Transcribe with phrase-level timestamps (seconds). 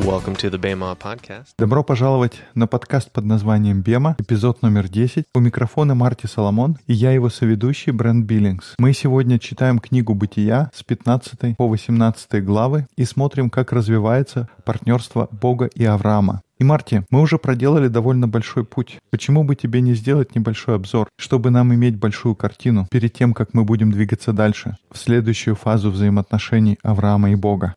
[0.00, 1.48] Welcome to the Bema podcast.
[1.58, 5.26] Добро пожаловать на подкаст под названием «Бема», эпизод номер 10.
[5.34, 8.76] У микрофона Марти Соломон и я его соведущий Брент Биллингс.
[8.78, 15.28] Мы сегодня читаем книгу «Бытия» с 15 по 18 главы и смотрим, как развивается партнерство
[15.30, 16.40] Бога и Авраама.
[16.58, 18.98] И, Марти, мы уже проделали довольно большой путь.
[19.10, 23.52] Почему бы тебе не сделать небольшой обзор, чтобы нам иметь большую картину перед тем, как
[23.52, 27.74] мы будем двигаться дальше, в следующую фазу взаимоотношений Авраама и Бога?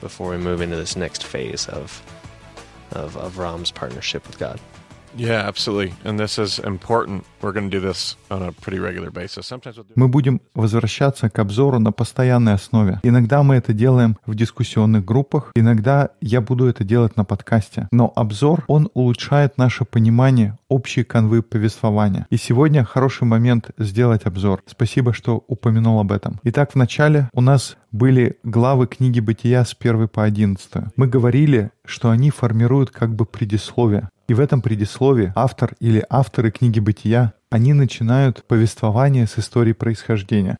[0.00, 2.02] Before we move into this next phase of
[2.92, 4.60] of, of Ram's partnership with God.
[9.94, 13.00] Мы будем возвращаться к обзору на постоянной основе.
[13.02, 17.88] Иногда мы это делаем в дискуссионных группах, иногда я буду это делать на подкасте.
[17.92, 22.26] Но обзор, он улучшает наше понимание общей канвы повествования.
[22.28, 24.62] И сегодня хороший момент сделать обзор.
[24.66, 26.40] Спасибо, что упомянул об этом.
[26.42, 30.92] Итак, в начале у нас были главы книги Бытия с 1 по 11.
[30.96, 34.10] Мы говорили, что они формируют как бы предисловие.
[34.28, 40.58] И в этом предисловии автор или авторы книги Бытия, они начинают повествование с истории происхождения.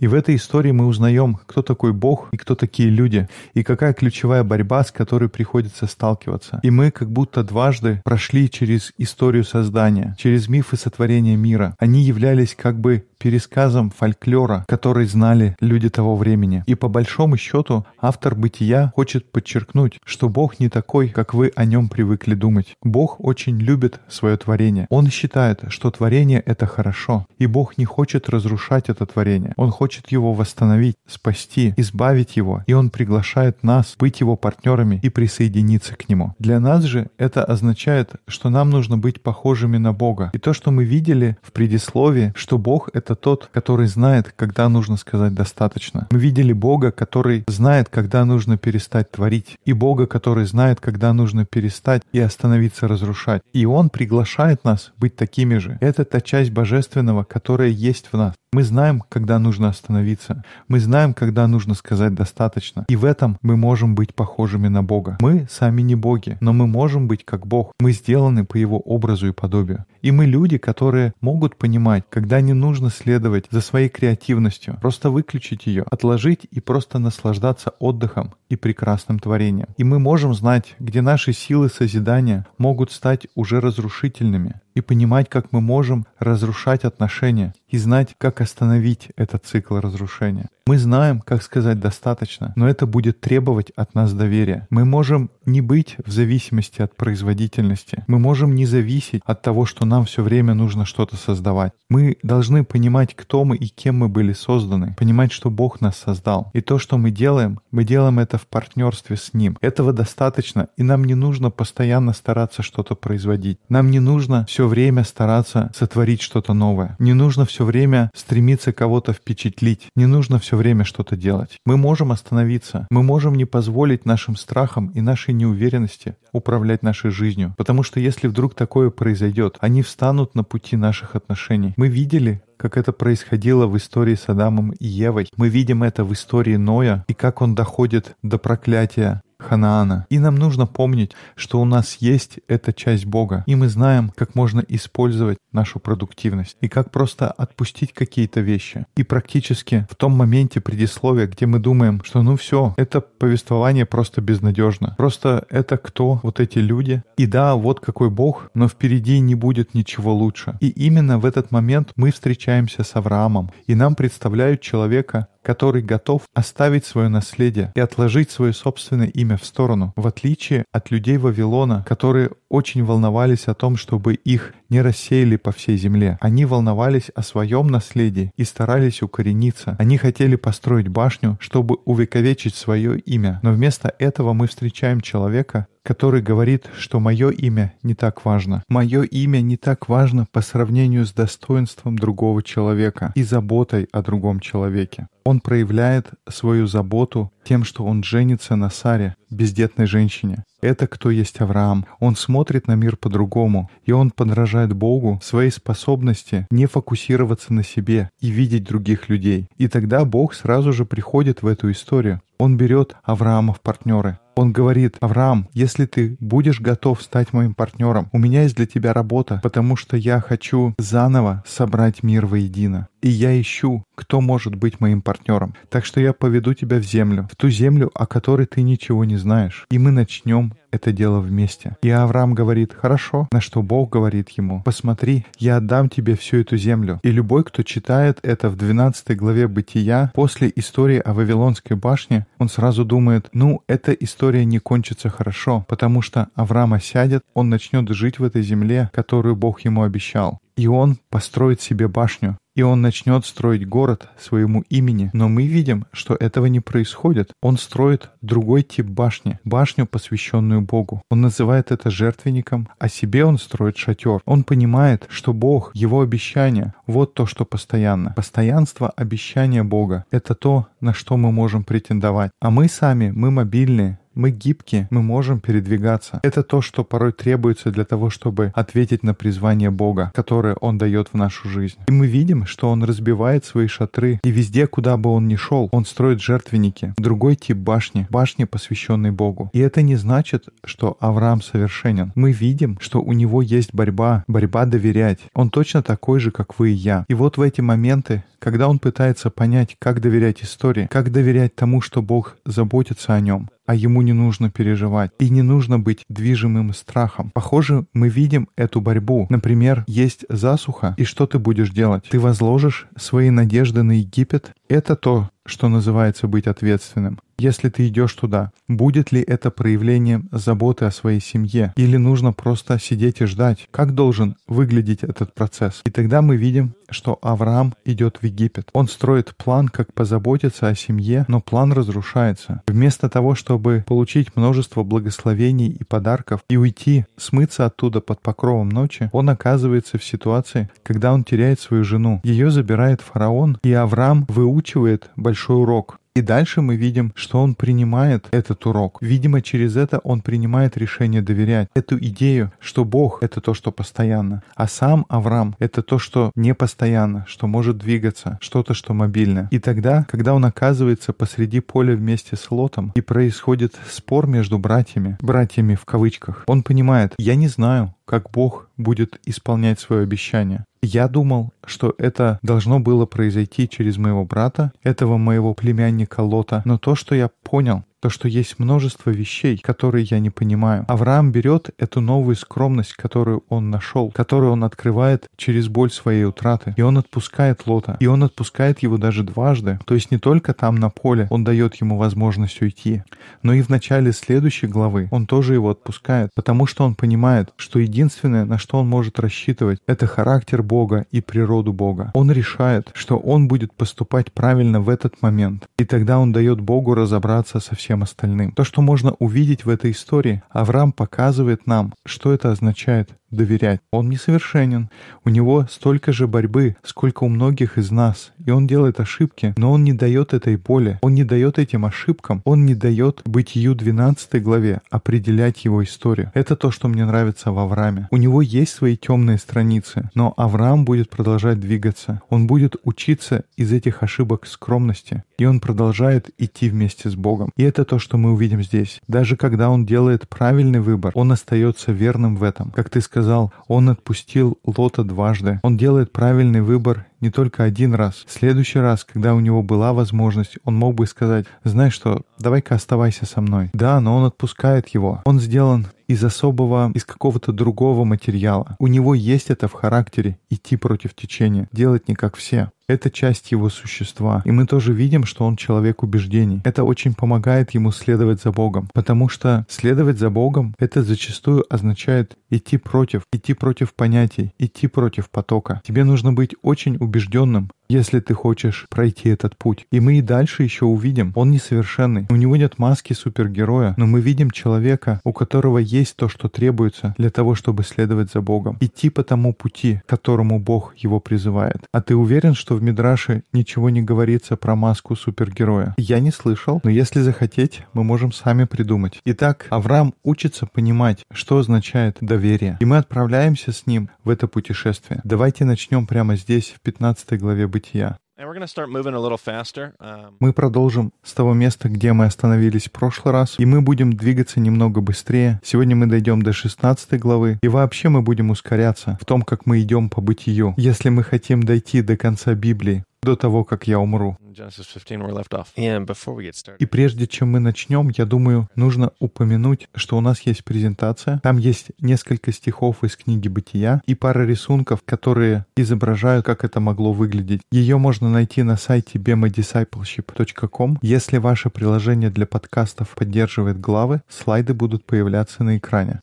[0.00, 3.92] И в этой истории мы узнаем, кто такой Бог и кто такие люди, и какая
[3.92, 6.60] ключевая борьба, с которой приходится сталкиваться.
[6.62, 11.76] И мы как будто дважды прошли через историю создания, через мифы сотворения мира.
[11.78, 16.64] Они являлись как бы пересказом фольклора, который знали люди того времени.
[16.66, 21.66] И по большому счету автор «Бытия» хочет подчеркнуть, что Бог не такой, как вы о
[21.66, 22.74] нем привыкли думать.
[22.82, 24.86] Бог очень любит свое творение.
[24.88, 27.26] Он считает, что творение— это хорошо.
[27.38, 29.52] И Бог не хочет разрушать это творение.
[29.56, 32.62] Он хочет его восстановить, спасти, избавить его.
[32.66, 36.34] И Он приглашает нас быть его партнерами и присоединиться к нему.
[36.38, 40.30] Для нас же это означает, что нам нужно быть похожими на Бога.
[40.32, 44.96] И то, что мы видели в предисловии, что Бог— это тот, который знает, когда нужно
[44.96, 46.08] сказать «достаточно».
[46.10, 51.44] Мы видели Бога, который знает, когда нужно перестать творить, и Бога, который знает, когда нужно
[51.44, 53.42] перестать и остановиться разрушать.
[53.52, 55.78] И Он приглашает нас быть такими же.
[55.80, 58.34] Это та часть божественного, которая есть в нас.
[58.52, 60.44] Мы знаем, когда нужно остановиться.
[60.68, 62.84] Мы знаем, когда нужно сказать «достаточно».
[62.88, 65.18] И в этом мы можем быть похожими на Бога.
[65.20, 67.72] Мы сами не боги, но мы можем быть как Бог.
[67.80, 69.84] Мы сделаны по Его образу и подобию.
[70.02, 75.66] И мы люди, которые могут понимать, когда не нужно следовать за своей креативностью, просто выключить
[75.66, 79.68] ее, отложить и просто наслаждаться отдыхом и прекрасным творением.
[79.78, 85.52] И мы можем знать, где наши силы созидания могут стать уже разрушительными, и понимать, как
[85.52, 90.48] мы можем разрушать отношения, и знать, как остановить этот цикл разрушения.
[90.66, 94.66] Мы знаем, как сказать достаточно, но это будет требовать от нас доверия.
[94.70, 98.04] Мы можем не быть в зависимости от производительности.
[98.06, 101.72] Мы можем не зависеть от того, что нам все время нужно что-то создавать.
[101.88, 106.50] Мы должны понимать, кто мы и кем мы были созданы, понимать, что Бог нас создал.
[106.52, 109.58] И то, что мы делаем, мы делаем это в партнерстве с Ним.
[109.60, 113.58] Этого достаточно, и нам не нужно постоянно стараться что-то производить.
[113.68, 116.96] Нам не нужно все время стараться сотворить что-то новое.
[116.98, 119.88] Не нужно все время стремиться кого-то впечатлить.
[119.96, 121.56] Не нужно все время что-то делать.
[121.64, 122.86] Мы можем остановиться.
[122.90, 127.54] Мы можем не позволить нашим страхам и нашей неуверенности управлять нашей жизнью.
[127.56, 131.72] Потому что если вдруг такое произойдет, они встанут на пути наших отношений.
[131.78, 135.28] Мы видели, как это происходило в истории с Адамом и Евой.
[135.38, 140.06] Мы видим это в истории Ноя и как он доходит до проклятия Ханаана.
[140.10, 144.34] И нам нужно помнить, что у нас есть эта часть Бога, и мы знаем, как
[144.34, 148.86] можно использовать нашу продуктивность, и как просто отпустить какие-то вещи.
[148.96, 154.20] И практически в том моменте предисловия, где мы думаем, что ну все, это повествование просто
[154.20, 154.94] безнадежно.
[154.96, 157.02] Просто это кто вот эти люди?
[157.16, 160.56] И да, вот какой Бог, но впереди не будет ничего лучше.
[160.60, 166.22] И именно в этот момент мы встречаемся с Авраамом, и нам представляют человека, который готов
[166.34, 171.84] оставить свое наследие и отложить свое собственное имя в сторону, в отличие от людей Вавилона,
[171.86, 176.18] которые очень волновались о том, чтобы их не рассеяли по всей земле.
[176.20, 179.76] Они волновались о своем наследии и старались укорениться.
[179.78, 183.40] Они хотели построить башню, чтобы увековечить свое имя.
[183.42, 188.62] Но вместо этого мы встречаем человека, который говорит, что мое имя не так важно.
[188.68, 194.40] Мое имя не так важно по сравнению с достоинством другого человека и заботой о другом
[194.40, 195.08] человеке.
[195.24, 200.44] Он проявляет свою заботу тем, что он женится на Саре, бездетной женщине.
[200.60, 201.86] Это кто есть Авраам.
[202.00, 208.10] Он смотрит на мир по-другому, и он подражает Богу своей способности не фокусироваться на себе
[208.20, 209.48] и видеть других людей.
[209.56, 212.20] И тогда Бог сразу же приходит в эту историю.
[212.38, 214.18] Он берет Авраама в партнеры.
[214.40, 218.94] Он говорит, Авраам, если ты будешь готов стать моим партнером, у меня есть для тебя
[218.94, 222.88] работа, потому что я хочу заново собрать мир воедино.
[223.02, 225.54] И я ищу, кто может быть моим партнером.
[225.68, 229.18] Так что я поведу тебя в землю, в ту землю, о которой ты ничего не
[229.18, 229.66] знаешь.
[229.70, 231.76] И мы начнем это дело вместе.
[231.82, 236.56] И Авраам говорит, хорошо, на что Бог говорит ему, посмотри, я отдам тебе всю эту
[236.56, 237.00] землю.
[237.02, 242.48] И любой, кто читает это в 12 главе Бытия, после истории о Вавилонской башне, он
[242.48, 248.18] сразу думает, ну, эта история не кончится хорошо, потому что Авраам осядет, он начнет жить
[248.18, 253.24] в этой земле, которую Бог ему обещал и он построит себе башню, и он начнет
[253.24, 255.08] строить город своему имени.
[255.14, 257.32] Но мы видим, что этого не происходит.
[257.40, 261.02] Он строит другой тип башни, башню, посвященную Богу.
[261.10, 264.20] Он называет это жертвенником, а себе он строит шатер.
[264.26, 268.12] Он понимает, что Бог, его обещание, вот то, что постоянно.
[268.14, 272.32] Постоянство обещания Бога— это то, на что мы можем претендовать.
[272.38, 276.20] А мы сами, мы мобильные, мы гибкие, мы можем передвигаться.
[276.22, 281.08] Это то, что порой требуется для того, чтобы ответить на призвание Бога, которое Он дает
[281.12, 281.78] в нашу жизнь.
[281.88, 285.68] И мы видим, что Он разбивает свои шатры, и везде, куда бы Он ни шел,
[285.72, 289.50] Он строит жертвенники, другой тип башни, башни, посвященной Богу.
[289.52, 292.12] И это не значит, что Авраам совершенен.
[292.14, 295.20] Мы видим, что у него есть борьба, борьба доверять.
[295.34, 297.04] Он точно такой же, как вы и я.
[297.08, 301.80] И вот в эти моменты, когда он пытается понять, как доверять истории, как доверять тому,
[301.80, 305.12] что Бог заботится о нем, а ему не нужно переживать.
[305.20, 307.30] И не нужно быть движимым страхом.
[307.32, 309.28] Похоже, мы видим эту борьбу.
[309.30, 312.02] Например, есть засуха, и что ты будешь делать?
[312.10, 314.54] Ты возложишь свои надежды на Египет?
[314.68, 318.52] Это то, что называется быть ответственным если ты идешь туда?
[318.68, 321.72] Будет ли это проявлением заботы о своей семье?
[321.76, 323.66] Или нужно просто сидеть и ждать?
[323.70, 325.80] Как должен выглядеть этот процесс?
[325.84, 328.68] И тогда мы видим, что Авраам идет в Египет.
[328.72, 332.62] Он строит план, как позаботиться о семье, но план разрушается.
[332.66, 339.08] Вместо того, чтобы получить множество благословений и подарков и уйти, смыться оттуда под покровом ночи,
[339.12, 342.20] он оказывается в ситуации, когда он теряет свою жену.
[342.24, 346.00] Ее забирает фараон, и Авраам выучивает большой урок.
[346.16, 348.98] И дальше мы видим, что он принимает этот урок.
[349.00, 351.68] Видимо, через это он принимает решение доверять.
[351.72, 356.52] Эту идею, что Бог— это то, что постоянно, а сам Авраам— это то, что не
[356.52, 359.48] постоянно, что может двигаться, что-то, что мобильно.
[359.52, 365.16] И тогда, когда он оказывается посреди поля вместе с Лотом, и происходит спор между братьями,
[365.20, 370.64] братьями в кавычках, он понимает, я не знаю, как Бог будет исполнять свое обещание.
[370.82, 376.76] Я думал, что это должно было произойти через моего брата, этого моего племянника Лота, но
[376.76, 380.84] то, что я понял, то, что есть множество вещей, которые я не понимаю.
[380.88, 386.74] Авраам берет эту новую скромность, которую он нашел, которую он открывает через боль своей утраты,
[386.76, 389.78] и он отпускает Лота, и он отпускает его даже дважды.
[389.84, 393.02] То есть не только там на поле он дает ему возможность уйти,
[393.42, 397.78] но и в начале следующей главы он тоже его отпускает, потому что он понимает, что
[397.78, 402.10] единственное, на что он может рассчитывать, это характер Бога и природу Бога.
[402.14, 406.94] Он решает, что он будет поступать правильно в этот момент, и тогда он дает Богу
[406.94, 408.52] разобраться со всем всем остальным.
[408.52, 413.80] То, что можно увидеть в этой истории, Авраам показывает нам, что это означает доверять.
[413.92, 414.90] Он несовершенен.
[415.24, 418.32] У него столько же борьбы, сколько у многих из нас.
[418.44, 420.98] И он делает ошибки, но он не дает этой боли.
[421.02, 422.42] Он не дает этим ошибкам.
[422.44, 426.30] Он не дает Бытию 12 главе определять его историю.
[426.34, 428.08] Это то, что мне нравится в Аврааме.
[428.10, 432.22] У него есть свои темные страницы, но Авраам будет продолжать двигаться.
[432.28, 435.24] Он будет учиться из этих ошибок скромности.
[435.38, 437.50] И он продолжает идти вместе с Богом.
[437.56, 439.00] И это то, что мы увидим здесь.
[439.08, 442.70] Даже когда он делает правильный выбор, он остается верным в этом.
[442.70, 445.60] Как ты сказал, сказал, он отпустил Лота дважды.
[445.62, 448.24] Он делает правильный выбор не только один раз.
[448.26, 452.76] В следующий раз, когда у него была возможность, он мог бы сказать, знаешь что, давай-ка
[452.76, 453.68] оставайся со мной.
[453.74, 455.20] Да, но он отпускает его.
[455.26, 458.76] Он сделан из особого, из какого-то другого материала.
[458.80, 462.72] У него есть это в характере идти против течения, делать не как все.
[462.90, 464.42] Это часть его существа.
[464.44, 466.60] И мы тоже видим, что он человек убеждений.
[466.64, 468.88] Это очень помогает ему следовать за Богом.
[468.92, 475.30] Потому что следовать за Богом, это зачастую означает идти против, идти против понятий, идти против
[475.30, 475.80] потока.
[475.84, 479.86] Тебе нужно быть очень убежденным, если ты хочешь пройти этот путь.
[479.92, 482.26] И мы и дальше еще увидим, он несовершенный.
[482.30, 487.14] У него нет маски супергероя, но мы видим человека, у которого есть то, что требуется
[487.18, 488.78] для того, чтобы следовать за Богом.
[488.80, 491.84] Идти по тому пути, которому Бог его призывает.
[491.92, 495.94] А ты уверен, что в Мидраше ничего не говорится про маску супергероя?
[495.98, 499.20] Я не слышал, но если захотеть, мы можем сами придумать.
[499.26, 502.78] Итак, Авраам учится понимать, что означает доверие.
[502.80, 505.20] И мы отправляемся с ним в это путешествие.
[505.24, 508.16] Давайте начнем прямо здесь, в 15 главе Бытия.
[508.40, 514.14] Um, Мы продолжим с того места, где мы остановились в прошлый раз, и мы будем
[514.14, 515.60] двигаться немного быстрее.
[515.62, 519.82] Сегодня мы дойдем до 16 главы, и вообще мы будем ускоряться в том, как мы
[519.82, 524.36] идем по бытию, если мы хотим дойти до конца Библии, до того, как я умру.
[524.40, 525.68] Genesis 15, where we left off.
[525.76, 529.88] Yeah, and before we get started, И прежде чем мы начнем, я думаю, нужно упомянуть,
[529.94, 531.38] что у нас есть презентация.
[531.42, 537.12] Там есть несколько стихов из книги «Бытия» и пара рисунков, которые изображают, как это могло
[537.12, 537.60] выглядеть.
[537.70, 540.98] Ее можно найти на сайте bemadiscipleship.com.
[541.02, 546.20] Если ваше приложение для подкастов поддерживает главы, слайды будут появляться на экране.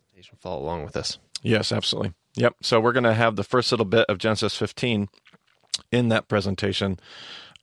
[1.44, 2.14] Yes, absolutely.
[2.36, 2.54] Yep.
[2.62, 5.10] So we're going to have the first little bit of Genesis 15
[5.92, 7.00] in that presentation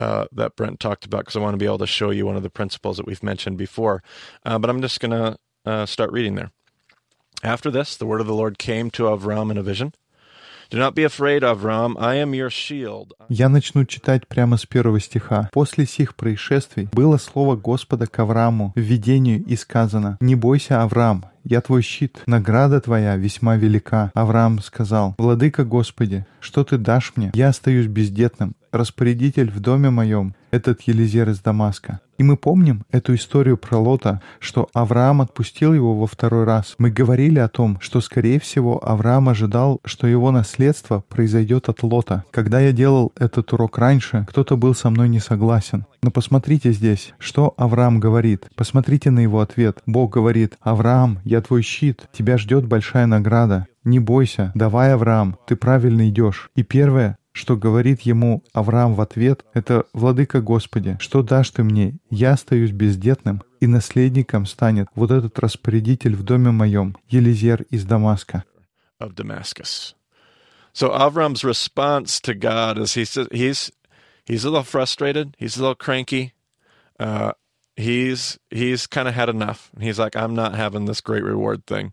[0.00, 2.36] uh, that Brent talked about because I want to be able to show you one
[2.36, 4.02] of the principles that we've mentioned before.
[4.44, 6.50] Uh, but I'm just going to uh, start reading there.
[7.42, 9.92] After this, the word of the Lord came to Avram in a vision.
[13.28, 15.48] Я начну читать прямо с первого стиха.
[15.52, 21.26] «После сих происшествий было слово Господа к Аврааму в видению и сказано, «Не бойся, Авраам,
[21.44, 24.10] я твой щит, награда твоя весьма велика».
[24.14, 27.30] Авраам сказал, «Владыка Господи, что ты дашь мне?
[27.34, 32.00] Я остаюсь бездетным, распорядитель в доме моем, этот Елизер из Дамаска».
[32.18, 36.74] И мы помним эту историю про Лота, что Авраам отпустил его во второй раз.
[36.78, 42.24] Мы говорили о том, что, скорее всего, Авраам ожидал, что его наследство произойдет от Лота.
[42.30, 45.86] Когда я делал этот урок раньше, кто-то был со мной не согласен.
[46.02, 48.48] Но посмотрите здесь, что Авраам говорит.
[48.54, 49.78] Посмотрите на его ответ.
[49.86, 53.66] Бог говорит, «Авраам, я твой щит, тебя ждет большая награда.
[53.84, 56.50] Не бойся, давай, Авраам, ты правильно идешь».
[56.54, 61.98] И первое, что говорит ему Авраам в ответ, это «Владыка Господи, что дашь ты мне?
[62.08, 68.44] Я остаюсь бездетным, и наследником станет вот этот распорядитель в доме моем, Елизер из Дамаска».
[70.72, 73.70] So Avram's response to God is he's he's
[74.24, 75.34] he's a little frustrated.
[75.38, 76.34] He's a little cranky.
[76.98, 77.32] Uh,
[77.76, 79.70] he's he's kind of had enough.
[79.80, 81.92] He's like, I'm not having this great reward thing.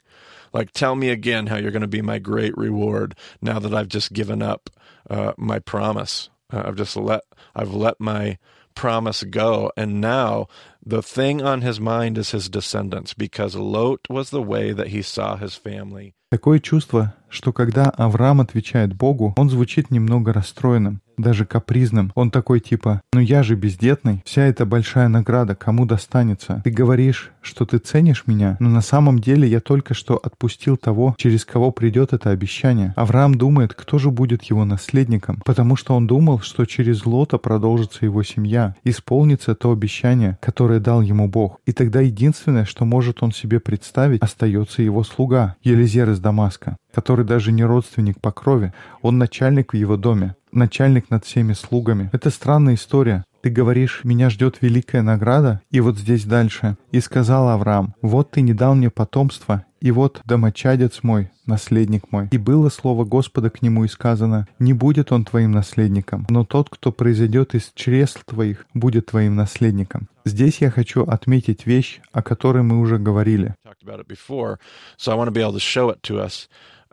[0.53, 3.87] Like, tell me again how you're going to be my great reward now that I've
[3.87, 4.69] just given up
[5.09, 6.29] uh, my promise.
[6.51, 7.21] Uh, I've just let
[7.55, 8.37] I've let my
[8.75, 10.47] promise go, and now
[10.85, 15.01] the thing on his mind is his descendants, because Lot was the way that he
[15.01, 16.13] saw his family.
[16.31, 22.11] Такое чувство, что когда Авраам отвечает Богу, он звучит немного расстроенным, даже капризным.
[22.15, 26.61] Он такой типа «Ну я же бездетный, вся эта большая награда кому достанется?
[26.63, 31.15] Ты говоришь, что ты ценишь меня, но на самом деле я только что отпустил того,
[31.17, 32.93] через кого придет это обещание».
[32.95, 38.05] Авраам думает, кто же будет его наследником, потому что он думал, что через Лота продолжится
[38.05, 41.59] его семья, исполнится то обещание, которое дал ему Бог.
[41.65, 47.25] И тогда единственное, что может он себе представить, остается его слуга, Елизер из Дамаска, который
[47.25, 52.09] даже не родственник по крови, он начальник в его доме, начальник над всеми слугами.
[52.13, 53.23] Это странная история.
[53.41, 56.77] Ты говоришь, меня ждет великая награда, и вот здесь дальше.
[56.91, 62.27] И сказал Авраам, вот ты не дал мне потомства, и вот домочадец мой, наследник мой.
[62.31, 66.69] И было слово Господа к нему и сказано, не будет он твоим наследником, но тот,
[66.69, 70.07] кто произойдет из чресл твоих, будет твоим наследником.
[70.25, 73.55] Здесь я хочу отметить вещь, о которой мы уже говорили.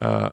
[0.00, 0.30] Uh,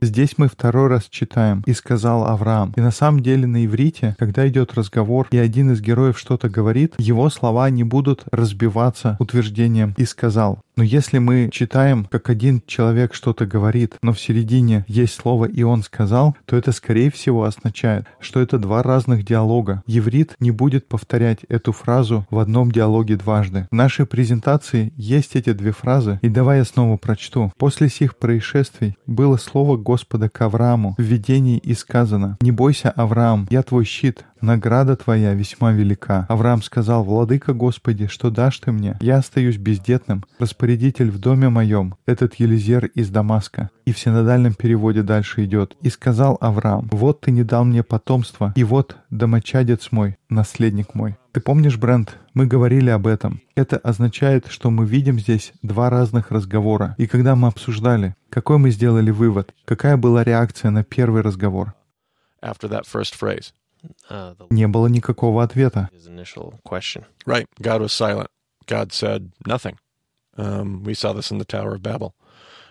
[0.00, 2.72] Здесь мы второй раз читаем «И сказал Авраам».
[2.76, 6.94] И на самом деле на иврите, когда идет разговор, и один из героев что-то говорит,
[6.98, 10.60] его слова не будут разбиваться утверждением «И сказал».
[10.76, 15.62] Но если мы читаем, как один человек что-то говорит, но в середине есть слово «и
[15.62, 19.82] он сказал», то это, скорее всего, означает, что это два разных диалога.
[19.86, 23.66] Еврит не будет повторять эту фразу в одном диалоге дважды.
[23.70, 27.52] В нашей презентации есть эти две фразы, и давай я снова прочту.
[27.58, 33.46] «После сих происшествий было слово Господа к Аврааму в видении и сказано, «Не бойся, Авраам,
[33.50, 36.26] я твой щит, награда твоя весьма велика».
[36.28, 38.98] Авраам сказал, «Владыка Господи, что дашь ты мне?
[39.00, 43.70] Я остаюсь бездетным, распорядитель в доме моем, этот Елизер из Дамаска».
[43.84, 45.76] И в синодальном переводе дальше идет.
[45.80, 51.16] «И сказал Авраам, вот ты не дал мне потомства, и вот домочадец мой, наследник мой».
[51.32, 53.40] Ты помнишь, Брент, мы говорили об этом.
[53.54, 56.94] Это означает, что мы видим здесь два разных разговора.
[56.98, 61.72] И когда мы обсуждали, какой мы сделали вывод, какая была реакция на первый разговор,
[62.42, 63.52] after that first phrase.
[64.10, 65.88] Uh, не было никакого ответа.
[67.26, 67.46] Right.
[67.60, 68.28] God was silent.
[68.66, 69.76] God said nothing.
[70.36, 72.14] Um, we saw this in the Tower of Babel.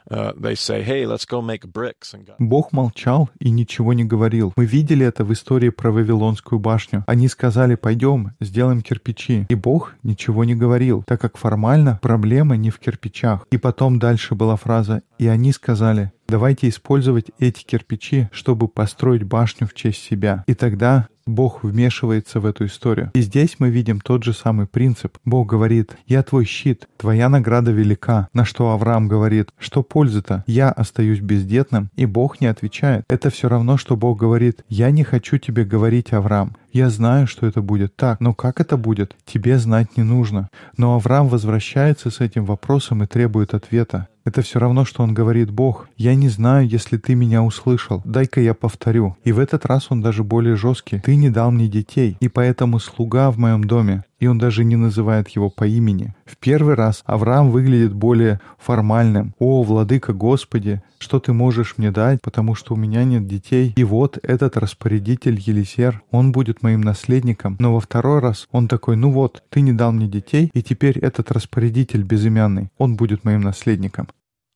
[0.09, 2.35] Uh, they say, "Hey, let's go make bricks," and God.
[2.39, 4.51] Бог молчал и ничего не говорил.
[4.55, 7.03] Мы видели это в истории про Вавилонскую башню.
[7.07, 9.45] Они сказали, пойдем, сделаем кирпичи.
[9.47, 13.45] И Бог ничего не говорил, так как формально проблема не в кирпичах.
[13.51, 19.67] И потом дальше была фраза, и они сказали, Давайте использовать эти кирпичи, чтобы построить башню
[19.67, 20.45] в честь себя.
[20.47, 23.11] И тогда Бог вмешивается в эту историю.
[23.13, 25.17] И здесь мы видим тот же самый принцип.
[25.25, 28.29] Бог говорит, «Я твой щит, твоя награда велика».
[28.33, 30.45] На что Авраам говорит, «Что пользы-то?
[30.47, 31.89] Я остаюсь бездетным».
[31.97, 33.03] И Бог не отвечает.
[33.09, 36.55] Это все равно, что Бог говорит, «Я не хочу тебе говорить, Авраам.
[36.71, 40.49] Я знаю, что это будет так, но как это будет, тебе знать не нужно».
[40.77, 44.07] Но Авраам возвращается с этим вопросом и требует ответа.
[44.23, 48.01] Это все равно, что он говорит, Бог, я не знаю, если ты меня услышал.
[48.05, 49.17] Дай-ка я повторю.
[49.23, 50.99] И в этот раз он даже более жесткий.
[50.99, 54.77] Ты не дал мне детей, и поэтому слуга в моем доме и он даже не
[54.77, 56.13] называет его по имени.
[56.25, 59.33] В первый раз Авраам выглядит более формальным.
[59.39, 63.83] «О, владыка Господи, что ты можешь мне дать, потому что у меня нет детей?» И
[63.83, 67.57] вот этот распорядитель Елисер, он будет моим наследником.
[67.59, 70.99] Но во второй раз он такой, ну вот, ты не дал мне детей, и теперь
[70.99, 74.07] этот распорядитель безымянный, он будет моим наследником.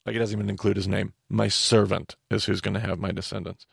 [0.08, 1.14] Like he doesn't even include his name.
[1.32, 3.66] My servant is who's going to have my descendants.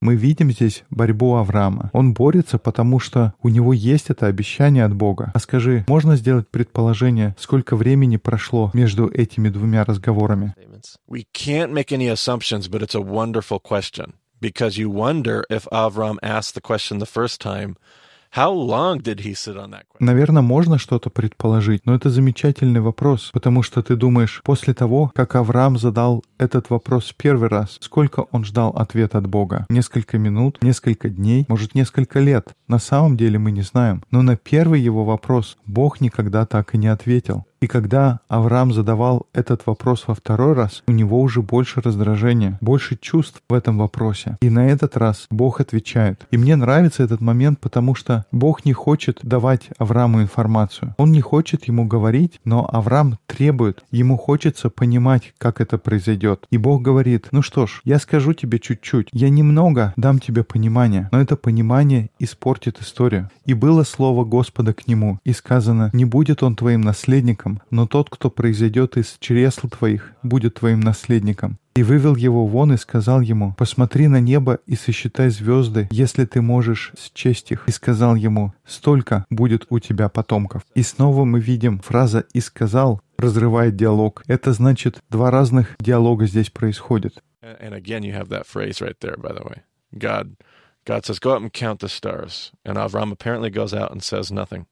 [0.00, 1.90] Мы видим здесь борьбу Авраама.
[1.92, 5.30] Он борется, потому что у него есть это обещание от Бога.
[5.34, 10.54] А скажи, можно сделать предположение, сколько времени прошло между этими двумя разговорами?
[14.38, 17.78] Because you wonder if Avram asked the question the first time,
[18.36, 19.84] How long did he sit on that?
[19.98, 25.36] Наверное, можно что-то предположить, но это замечательный вопрос, потому что ты думаешь, после того, как
[25.36, 29.64] Авраам задал этот вопрос первый раз, сколько он ждал ответ от Бога?
[29.70, 32.48] Несколько минут, несколько дней, может, несколько лет?
[32.68, 34.02] На самом деле мы не знаем.
[34.10, 37.46] Но на первый его вопрос Бог никогда так и не ответил.
[37.60, 42.96] И когда Авраам задавал этот вопрос во второй раз, у него уже больше раздражения, больше
[42.96, 44.36] чувств в этом вопросе.
[44.40, 46.26] И на этот раз Бог отвечает.
[46.30, 50.94] И мне нравится этот момент, потому что Бог не хочет давать Аврааму информацию.
[50.98, 53.84] Он не хочет ему говорить, но Авраам требует.
[53.90, 56.46] Ему хочется понимать, как это произойдет.
[56.50, 59.08] И Бог говорит, ну что ж, я скажу тебе чуть-чуть.
[59.12, 63.30] Я немного дам тебе понимание, но это понимание испортит историю.
[63.44, 67.86] И было слово Господа к нему, и сказано, не будет он твоим наследником, наследником, но
[67.86, 71.58] тот, кто произойдет из чресл твоих, будет твоим наследником.
[71.76, 76.40] И вывел его вон и сказал ему, «Посмотри на небо и сосчитай звезды, если ты
[76.40, 77.64] можешь счесть их».
[77.68, 80.62] И сказал ему, «Столько будет у тебя потомков».
[80.74, 84.22] И снова мы видим фраза «и сказал» разрывает диалог.
[84.26, 87.22] Это значит, два разных диалога здесь происходит.
[87.42, 89.62] And again, you have that phrase right there, by the way.
[89.92, 90.36] God,
[90.84, 94.30] God says, "Go out and count the stars," and Avram apparently goes out and says
[94.30, 94.66] nothing.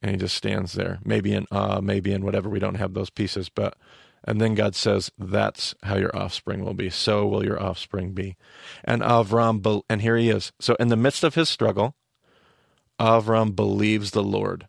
[0.00, 2.48] and he just stands there, maybe in awe, maybe in whatever.
[2.48, 3.76] We don't have those pieces, but
[4.24, 6.90] and then God says, "That's how your offspring will be.
[6.90, 8.36] So will your offspring be."
[8.84, 10.52] And Avram, and here he is.
[10.60, 11.94] So in the midst of his struggle,
[12.98, 14.66] Avram believes the Lord.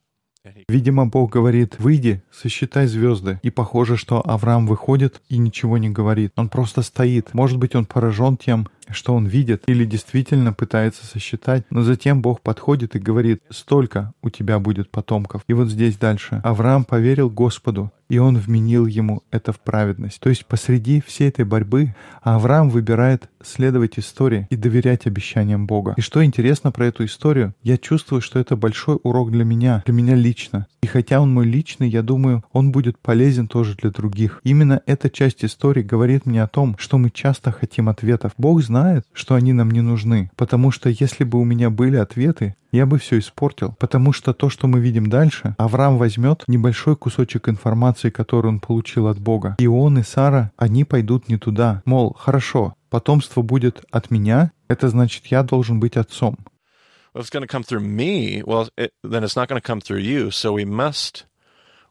[0.68, 3.40] Видимо, Бог говорит, выйди, сосчитай звезды.
[3.44, 6.34] И похоже, что Авраам выходит и ничего не говорит.
[6.36, 7.34] Он просто стоит.
[7.34, 12.41] Может быть, он поражен тем, что он видит или действительно пытается сосчитать, но затем Бог
[12.41, 15.43] подходит и говорит, столько у тебя будет потомков.
[15.49, 16.41] И вот здесь дальше.
[16.45, 20.21] Авраам поверил Господу, и он вменил ему это в праведность.
[20.21, 25.95] То есть посреди всей этой борьбы Авраам выбирает следовать истории и доверять обещаниям Бога.
[25.97, 29.95] И что интересно про эту историю, я чувствую, что это большой урок для меня, для
[29.95, 30.67] меня лично.
[30.83, 34.41] И хотя он мой личный, я думаю, он будет полезен тоже для других.
[34.45, 38.33] Именно эта часть истории говорит мне о том, что мы часто хотим ответов.
[38.39, 41.97] Бог знает, знает, что они нам не нужны, потому что если бы у меня были
[41.97, 46.97] ответы, я бы все испортил, потому что то, что мы видим дальше, Авраам возьмет небольшой
[46.97, 51.83] кусочек информации, который он получил от Бога, и он и Сара, они пойдут не туда.
[51.85, 56.37] Мол, хорошо, потомство будет от меня, это значит, я должен быть отцом.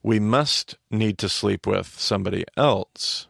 [0.04, 3.28] We must need to sleep with somebody else.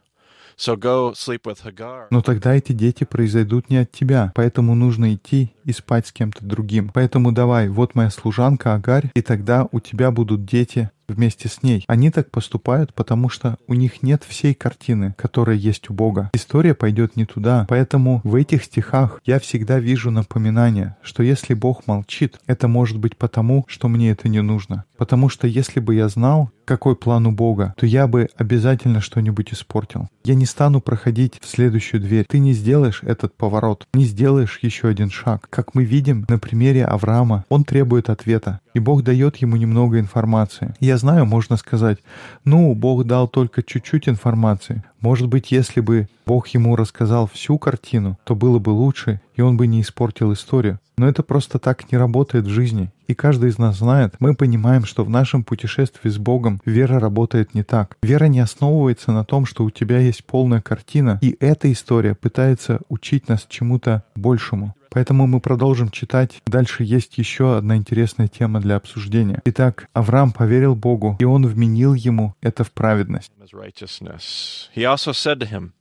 [2.10, 6.44] Но тогда эти дети произойдут не от тебя, поэтому нужно идти и спать с кем-то
[6.44, 6.92] другим.
[6.94, 11.86] Поэтому давай, вот моя служанка Агарь, и тогда у тебя будут дети вместе с ней.
[11.88, 16.30] Они так поступают, потому что у них нет всей картины, которая есть у Бога.
[16.34, 17.66] История пойдет не туда.
[17.70, 23.18] Поэтому в этих стихах я всегда вижу напоминание, что если Бог молчит, это может быть
[23.18, 24.86] потому, что мне это не нужно.
[24.98, 29.54] Потому что если бы я знал, какой план у Бога, то я бы обязательно что-нибудь
[29.54, 30.10] испортил.
[30.26, 32.26] Я не стану проходить в следующую дверь.
[32.28, 35.48] Ты не сделаешь этот поворот, не сделаешь еще один шаг.
[35.50, 40.76] Как мы видим на примере Авраама, он требует ответа, и Бог дает ему немного информации.
[40.82, 42.00] Я знаю, можно сказать,
[42.44, 44.84] ну, Бог дал только чуть-чуть информации.
[45.02, 49.58] Может быть, если бы Бог ему рассказал всю картину, то было бы лучше, и он
[49.58, 50.80] бы не испортил историю.
[50.98, 52.92] Но это просто так не работает в жизни.
[53.08, 57.54] И каждый из нас знает, мы понимаем, что в нашем путешествии с Богом вера работает
[57.54, 57.98] не так.
[58.02, 62.80] Вера не основывается на том, что у тебя есть полная картина, и эта история пытается
[62.90, 64.74] учить нас чему-то большему.
[64.90, 66.42] Поэтому мы продолжим читать.
[66.46, 69.42] Дальше есть еще одна интересная тема для обсуждения.
[69.46, 73.32] Итак, Авраам поверил Богу, и он вменил ему это в праведность.
[73.48, 74.70] his righteousness.
[74.74, 75.74] He also said to him,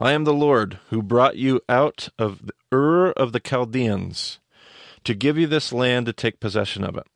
[0.00, 4.38] I am the Lord who brought you out of the Ur of the Chaldeans
[5.04, 7.06] to give you this land to take possession of it.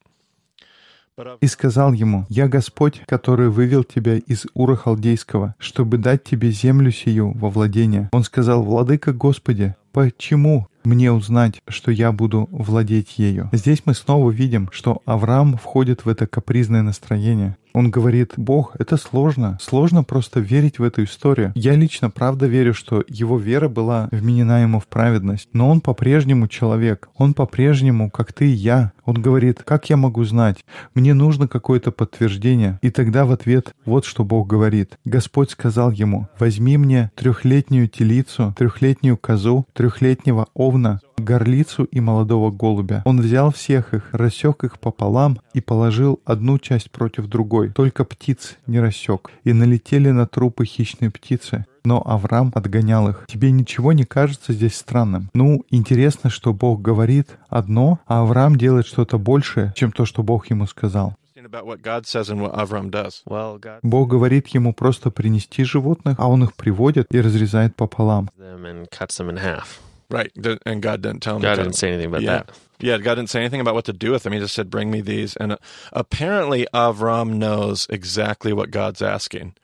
[1.17, 6.25] But of И сказал ему, «Я Господь, который вывел тебя из Ура Халдейского, чтобы дать
[6.25, 8.09] тебе землю сию во владение».
[8.13, 14.31] Он сказал, «Владыка Господи, почему мне узнать, что я буду владеть ею?» Здесь мы снова
[14.31, 17.57] видим, что Авраам входит в это капризное настроение.
[17.75, 19.59] Он говорит, Бог, это сложно.
[19.61, 21.51] Сложно просто верить в эту историю.
[21.57, 25.49] Я лично правда верю, что его вера была вменена ему в праведность.
[25.53, 27.09] Но он по-прежнему человек.
[27.17, 28.93] Он по-прежнему, как ты и я.
[29.05, 30.65] Он говорит, как я могу знать?
[30.95, 32.79] Мне нужно какое-то подтверждение.
[32.81, 34.97] И тогда в ответ вот что Бог говорит.
[35.05, 43.03] Господь сказал ему, возьми мне трехлетнюю телицу, трехлетнюю козу, трехлетнего овна, горлицу и молодого голубя.
[43.05, 47.71] Он взял всех их, рассек их пополам и положил одну часть против другой.
[47.71, 49.31] Только птиц не рассек.
[49.45, 51.67] И налетели на трупы хищные птицы.
[51.85, 53.27] Но Авраам отгонял их.
[53.29, 55.29] Тебе ничего не кажется здесь странным?
[55.35, 60.49] Ну, интересно, что Бог говорит одно, а Авраам делает что-то большее, чем то, что Бог
[60.49, 61.15] ему сказал.
[61.44, 63.24] interesting about what God says and what Avram does.
[63.26, 68.30] Well, God Бог говорит ему просто принести животных, а он их приводит и разрезает пополам.
[68.38, 69.80] them and cuts them in half.
[70.10, 70.32] Right.
[70.42, 71.42] Th- And God didn't tell him.
[71.44, 72.38] God to- didn't say anything about yeah.
[72.44, 72.50] that.
[72.80, 74.34] Yeah, God didn't say anything about what to do with them.
[74.34, 75.58] He just said, "Bring me these." And uh,
[75.92, 79.63] apparently, Avram knows exactly what God's asking because he just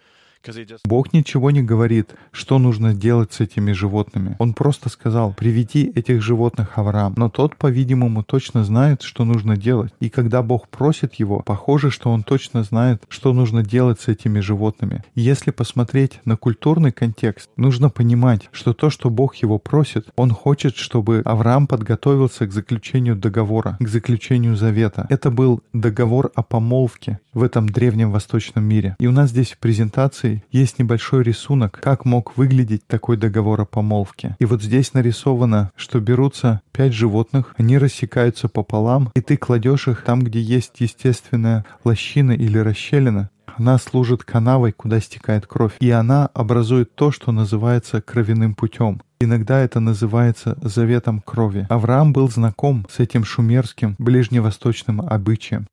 [0.85, 4.37] Бог ничего не говорит, что нужно делать с этими животными.
[4.39, 7.15] Он просто сказал, приведи этих животных Авраам.
[7.17, 9.93] Но тот, по-видимому, точно знает, что нужно делать.
[10.01, 14.41] И когда Бог просит его, похоже, что он точно знает, что нужно делать с этими
[14.41, 15.05] животными.
[15.15, 20.77] Если посмотреть на культурный контекст, нужно понимать, что то, что Бог его просит, он хочет,
[20.77, 25.07] чтобы Авраам подготовился к заключению договора, к заключению завета.
[25.11, 28.97] Это был договор о помолвке в этом древнем восточном мире.
[28.99, 33.65] И у нас здесь в презентации есть небольшой рисунок, как мог выглядеть такой договор о
[33.65, 34.37] помолвке.
[34.39, 40.03] И вот здесь нарисовано, что берутся пять животных, они рассекаются пополам, и ты кладешь их
[40.03, 46.31] там, где есть естественная лощина или расщелина, она служит канавой, куда стекает кровь, и она
[46.33, 49.03] образует то, что называется кровяным путем.
[49.21, 51.67] Иногда это называется заветом крови.
[51.69, 55.67] Авраам был знаком с этим шумерским ближневосточным обычаем.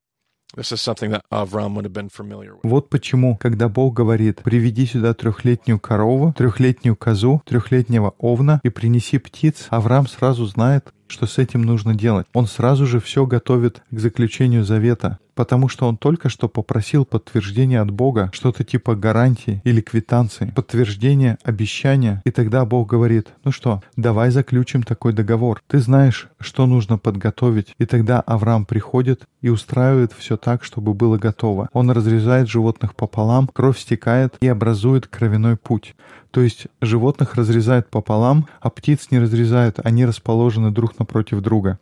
[2.62, 9.18] Вот почему, когда Бог говорит, приведи сюда трехлетнюю корову, трехлетнюю козу, трехлетнего овна и принеси
[9.18, 12.26] птиц, Авраам сразу знает, что с этим нужно делать.
[12.32, 17.80] Он сразу же все готовит к заключению завета, потому что он только что попросил подтверждение
[17.80, 23.80] от Бога, что-то типа гарантии или квитанции, подтверждение, обещания, и тогда Бог говорит, ну что,
[23.96, 25.62] давай заключим такой договор.
[25.68, 31.18] Ты знаешь, что нужно подготовить, и тогда Авраам приходит и устраивает все так, чтобы было
[31.18, 31.68] готово.
[31.72, 35.94] Он разрезает животных пополам, кровь стекает и образует кровяной путь.
[36.30, 41.78] То есть животных разрезают пополам, а птиц не разрезают, они расположены друг напротив друга.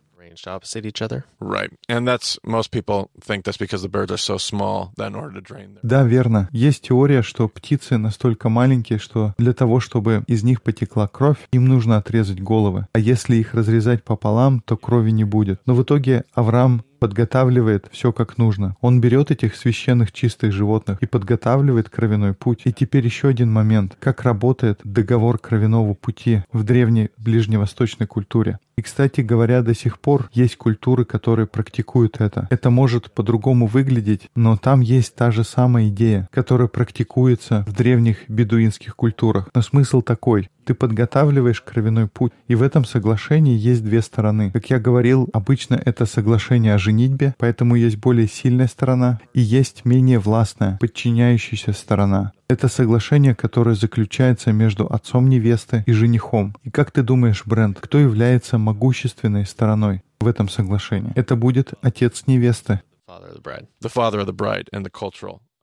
[5.81, 6.47] Да, верно.
[6.51, 11.65] Есть теория, что птицы настолько маленькие, что для того, чтобы из них потекла кровь, им
[11.65, 12.85] нужно отрезать головы.
[12.93, 15.59] А если их разрезать пополам, то крови не будет.
[15.65, 18.75] Но в итоге Авраам подготавливает все как нужно.
[18.81, 22.61] Он берет этих священных чистых животных и подготавливает кровяной путь.
[22.65, 23.95] И теперь еще один момент.
[23.99, 28.59] Как работает договор кровяного пути в древней ближневосточной культуре.
[28.77, 32.47] И, кстати говоря, до сих пор есть культуры, которые практикуют это.
[32.51, 38.29] Это может по-другому выглядеть, но там есть та же самая идея, которая практикуется в древних
[38.29, 39.49] бедуинских культурах.
[39.55, 40.49] Но смысл такой.
[40.63, 44.51] Ты подготавливаешь кровяной путь, и в этом соглашении есть две стороны.
[44.51, 49.85] Как я говорил, обычно это соглашение о женитьбе, поэтому есть более сильная сторона и есть
[49.85, 52.33] менее властная, подчиняющаяся сторона.
[52.49, 56.55] Это соглашение, которое заключается между отцом невесты и женихом.
[56.63, 61.11] И как ты думаешь, Брент, кто является могущественной стороной в этом соглашении?
[61.15, 62.79] Это будет отец невесты.
[63.09, 63.41] Uh,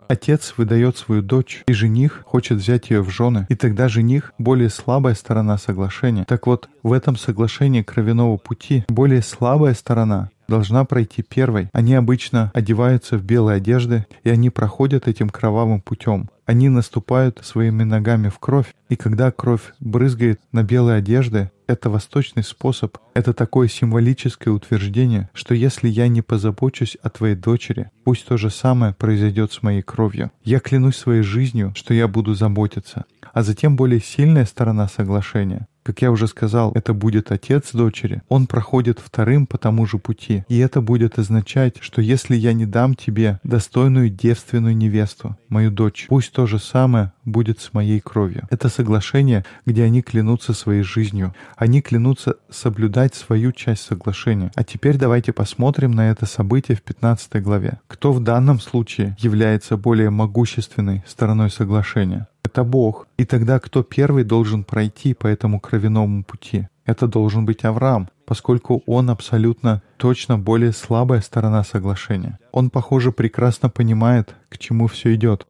[0.09, 4.68] Отец выдает свою дочь, и жених хочет взять ее в жены, и тогда жених— более
[4.68, 6.27] слабая сторона соглашения.
[6.27, 11.70] Так вот, в этом соглашении кровяного пути более слабая сторона должна пройти первой.
[11.73, 16.29] Они обычно одеваются в белые одежды, и они проходят этим кровавым путем.
[16.47, 22.42] Они наступают своими ногами в кровь, и когда кровь брызгает на белые одежды, это восточный
[22.42, 28.37] способ, это такое символическое утверждение, что если я не позабочусь о твоей дочери, пусть то
[28.37, 30.31] же самое произойдет с моей кровью.
[30.42, 33.05] Я клянусь своей жизнью, что я буду заботиться.
[33.33, 38.22] А затем более сильная сторона соглашения как я уже сказал, это будет отец дочери.
[38.29, 40.44] Он проходит вторым по тому же пути.
[40.48, 46.07] И это будет означать, что если я не дам тебе достойную девственную невесту, мою дочь,
[46.09, 48.47] пусть то же самое будет с моей кровью.
[48.51, 51.35] Это соглашение, где они клянутся своей жизнью.
[51.57, 54.51] Они клянутся соблюдать свою часть соглашения.
[54.55, 57.81] А теперь давайте посмотрим на это событие в 15 главе.
[57.87, 62.29] Кто в данном случае является более могущественной стороной соглашения?
[62.55, 63.09] это Бог.
[63.19, 66.69] И тогда кто первый должен пройти по этому кровяному пути?
[66.87, 72.39] Это должен быть Авраам, поскольку он абсолютно точно более слабая сторона соглашения.
[72.53, 75.47] Он, похоже, прекрасно понимает, к чему все идет.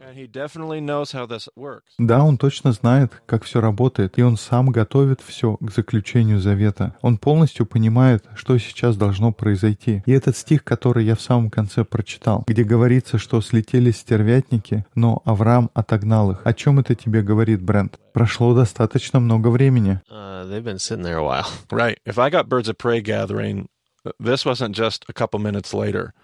[1.99, 6.95] Да, он точно знает, как все работает, и он сам готовит все к заключению завета.
[7.03, 10.03] Он полностью понимает, что сейчас должно произойти.
[10.07, 15.21] И этот стих, который я в самом конце прочитал, где говорится, что слетели стервятники, но
[15.25, 16.41] Авраам отогнал их.
[16.45, 17.99] О чем это тебе говорит, Брент?
[18.15, 20.01] Прошло достаточно много времени.
[20.11, 20.45] Uh,
[24.19, 26.15] this wasn't just a couple minutes later.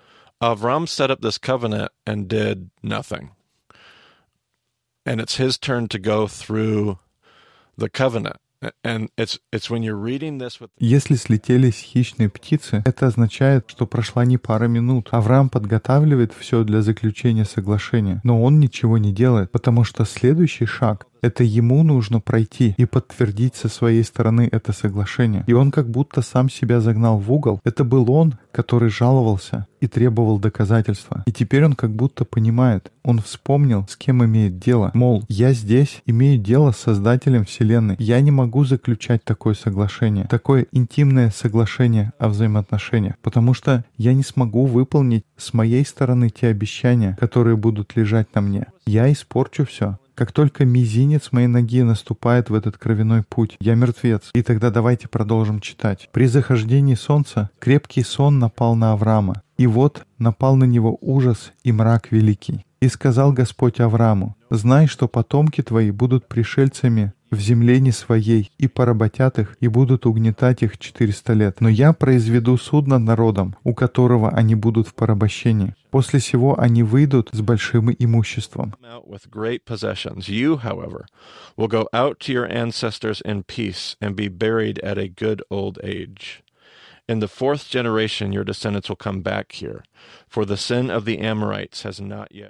[0.43, 3.33] Avram set up this covenant and did nothing.
[5.05, 6.99] And it's his turn to go through
[7.77, 8.37] the covenant.
[10.79, 15.09] Если слетелись хищные птицы, это означает, что прошла не пара минут.
[15.13, 21.07] Авраам подготавливает все для заключения соглашения, но он ничего не делает, потому что следующий шаг
[21.23, 25.45] это ему нужно пройти и подтвердить со своей стороны это соглашение.
[25.47, 27.61] И он как будто сам себя загнал в угол.
[27.65, 31.23] Это был он, который жаловался и требовал доказательства.
[31.27, 34.91] И теперь он как будто понимает, он вспомнил, с кем имеет дело.
[34.95, 37.97] Мол, я здесь имею дело с Создателем Вселенной.
[37.99, 44.23] Я не могу заключать такое соглашение, такое интимное соглашение о взаимоотношениях, потому что я не
[44.23, 48.67] смогу выполнить с моей стороны те обещания, которые будут лежать на мне.
[48.87, 49.99] Я испорчу все.
[50.21, 54.29] Как только мизинец моей ноги наступает в этот кровяной путь, я мертвец.
[54.35, 56.11] И тогда давайте продолжим читать.
[56.13, 59.41] При захождении солнца крепкий сон напал на Авраама.
[59.57, 62.67] И вот напал на него ужас и мрак великий.
[62.83, 68.69] И сказал Господь Аврааму, «Знай, что потомки твои будут пришельцами в земле не своей, и
[68.69, 71.61] поработят их, и будут угнетать их четыреста лет.
[71.61, 75.75] Но я произведу суд над народом, у которого они будут в порабощении.
[75.91, 78.75] После всего они выйдут с большим имуществом.
[80.29, 81.07] You, however,
[81.57, 85.79] will go out to your ancestors in peace and be buried at a good old
[85.83, 86.43] age.
[87.09, 89.83] In the fourth generation your descendants will come back here,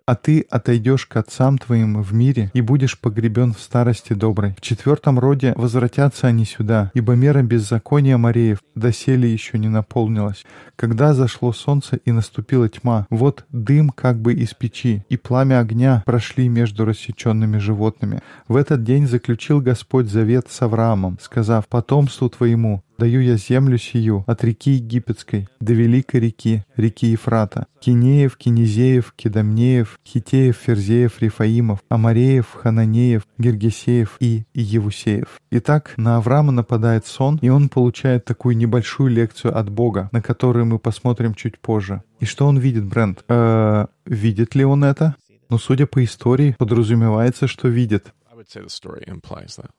[0.07, 4.55] А ты отойдешь к отцам твоим в мире и будешь погребен в старости доброй.
[4.57, 10.45] В четвертом роде возвратятся они сюда, ибо мера беззакония Мареев доселе еще не наполнилась.
[10.77, 16.03] Когда зашло солнце и наступила тьма, вот дым как бы из печи, и пламя огня
[16.07, 18.21] прошли между рассеченными животными.
[18.49, 24.25] В этот день заключил Господь завет с Авраамом, сказав, «Потомству твоему даю я землю сию
[24.27, 32.53] от реки Египетской до великой реки, реки Ефрата, Кинеев, Кинезеев, Кедамнеев, Хитеев, Ферзеев, Рифаимов, Амареев,
[32.53, 35.41] Хананеев, Гергесеев и Евусеев.
[35.51, 40.67] Итак, на Авраама нападает сон, и он получает такую небольшую лекцию от Бога, на которую
[40.67, 42.03] мы посмотрим чуть позже.
[42.21, 43.25] И что он видит, Брент?
[43.29, 45.17] Э, видит ли он это?
[45.49, 48.13] Но судя по истории, подразумевается, что видит.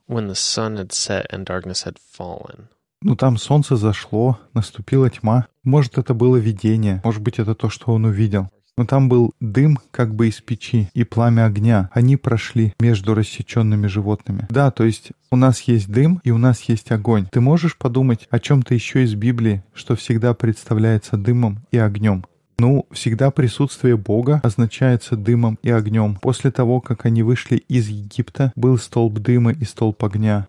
[0.08, 2.68] When the sun had set and darkness had fallen.
[3.04, 5.48] Ну там солнце зашло, наступила тьма.
[5.64, 8.50] Может, это было видение, может быть, это то, что он увидел.
[8.78, 11.90] Но там был дым как бы из печи и пламя огня.
[11.94, 14.48] Они прошли между рассеченными животными.
[14.50, 17.28] Да, то есть у нас есть дым и у нас есть огонь.
[17.32, 22.26] Ты можешь подумать о чем-то еще из Библии, что всегда представляется дымом и огнем?
[22.62, 26.20] Ну, всегда присутствие Бога означается дымом и огнем.
[26.22, 30.48] После того, как они вышли из Египта, был столб дыма и столб огня.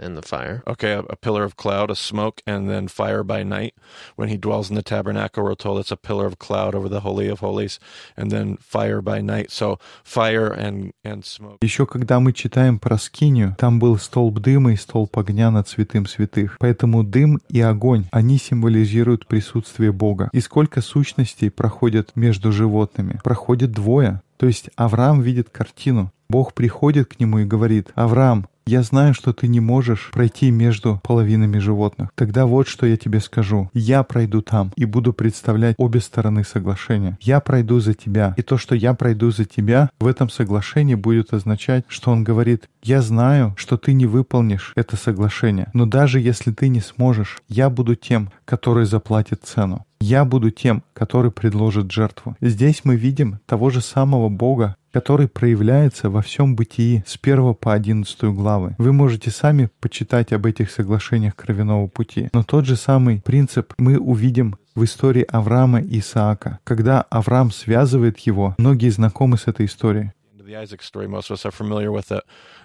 [0.00, 0.62] And the fire.
[0.66, 3.74] Okay, a, a pillar of cloud, a smoke, and then fire by night.
[4.14, 7.00] When he dwells in the tabernacle, we're told it's a pillar of cloud over the
[7.00, 7.80] holy of holies,
[8.16, 9.50] and then fire by night.
[9.50, 11.58] So fire and and smoke.
[11.60, 16.06] Еще когда мы читаем про скинию, там был столб дыма и столб огня над святым
[16.06, 16.56] святых.
[16.60, 20.30] Поэтому дым и огонь, они символизируют присутствие Бога.
[20.32, 23.20] И сколько сущностей личностей проходят между животными.
[23.24, 24.20] Проходит двое.
[24.36, 26.10] То есть Авраам видит картину.
[26.28, 31.00] Бог приходит к нему и говорит, «Авраам, Я знаю, что ты не можешь пройти между
[31.02, 32.10] половинами животных.
[32.14, 33.68] Тогда вот что я тебе скажу.
[33.74, 37.18] Я пройду там и буду представлять обе стороны соглашения.
[37.20, 38.34] Я пройду за тебя.
[38.36, 42.68] И то, что я пройду за тебя, в этом соглашении будет означать, что он говорит,
[42.84, 45.66] я знаю, что ты не выполнишь это соглашение.
[45.74, 49.84] Но даже если ты не сможешь, я буду тем, который заплатит цену.
[50.04, 52.36] Я буду тем, который предложит жертву.
[52.40, 57.72] Здесь мы видим того же самого Бога, который проявляется во всем бытии с 1 по
[57.72, 58.74] 11 главы.
[58.78, 62.30] Вы можете сами почитать об этих соглашениях кровяного пути.
[62.32, 66.58] Но тот же самый принцип мы увидим в истории Авраама и Исаака.
[66.64, 70.10] Когда Авраам связывает его, многие знакомы с этой историей.
[70.36, 72.24] The Isaac story, most of us are familiar with it.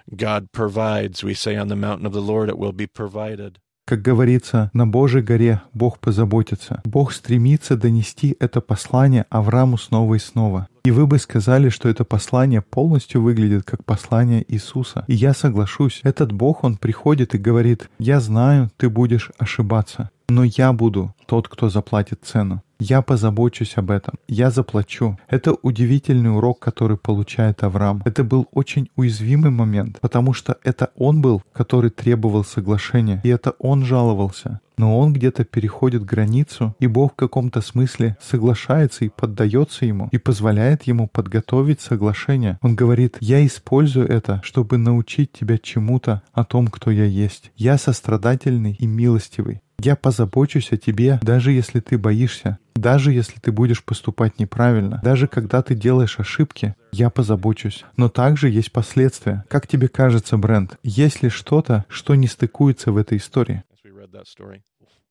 [0.09, 1.23] God provides.
[1.23, 3.57] We say on the mountain of the.
[3.87, 6.81] Как говорится, на Божьей горе Бог позаботится.
[6.83, 10.67] Бог стремится донести это послание Аврааму снова и снова.
[10.83, 15.05] И вы бы сказали, что это послание полностью выглядит как послание Иисуса.
[15.07, 20.43] И я соглашусь, этот Бог, Он приходит и говорит, «Я знаю, ты будешь ошибаться, но
[20.43, 22.61] я буду тот, кто заплатит цену.
[22.79, 24.15] Я позабочусь об этом.
[24.27, 25.17] Я заплачу.
[25.27, 28.03] Это удивительный урок, который получает Авраам.
[28.05, 33.55] Это был очень уязвимый момент, потому что это он был, который требовал соглашения, и это
[33.57, 34.59] он жаловался.
[34.77, 40.19] Но он где-то переходит границу, и Бог в каком-то смысле соглашается и поддается ему, и
[40.19, 42.59] позволяет ему подготовить соглашение.
[42.61, 47.51] Он говорит, я использую это, чтобы научить тебя чему-то о том, кто я есть.
[47.55, 49.61] Я сострадательный и милостивый.
[49.79, 55.27] Я позабочусь о тебе, даже если ты боишься, даже если ты будешь поступать неправильно, даже
[55.27, 57.85] когда ты делаешь ошибки, я позабочусь.
[57.95, 59.45] Но также есть последствия.
[59.49, 63.63] Как тебе кажется, Брент, есть ли что-то, что не стыкуется в этой истории?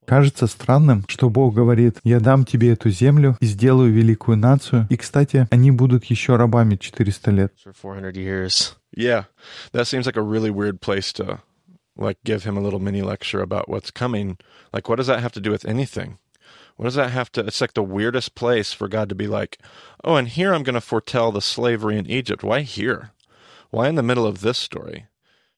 [0.05, 4.87] Кажется странным, что Бог говорит, «Я дам тебе эту землю и сделаю великую нацию».
[4.91, 7.53] И, кстати, они будут еще рабами 400 лет.
[8.97, 9.27] Yeah,
[9.73, 11.41] that seems like a really weird place to
[11.97, 14.39] like give him a little mini lecture about what's coming.
[14.73, 16.19] Like, what does that have to do with anything?
[16.77, 17.41] What does that have to?
[17.47, 19.59] It's like the weirdest place for God to be like,
[20.05, 22.45] oh, and here I'm going to foretell the slavery in Egypt.
[22.45, 23.13] Why here?
[23.71, 25.07] Why in the middle of this story?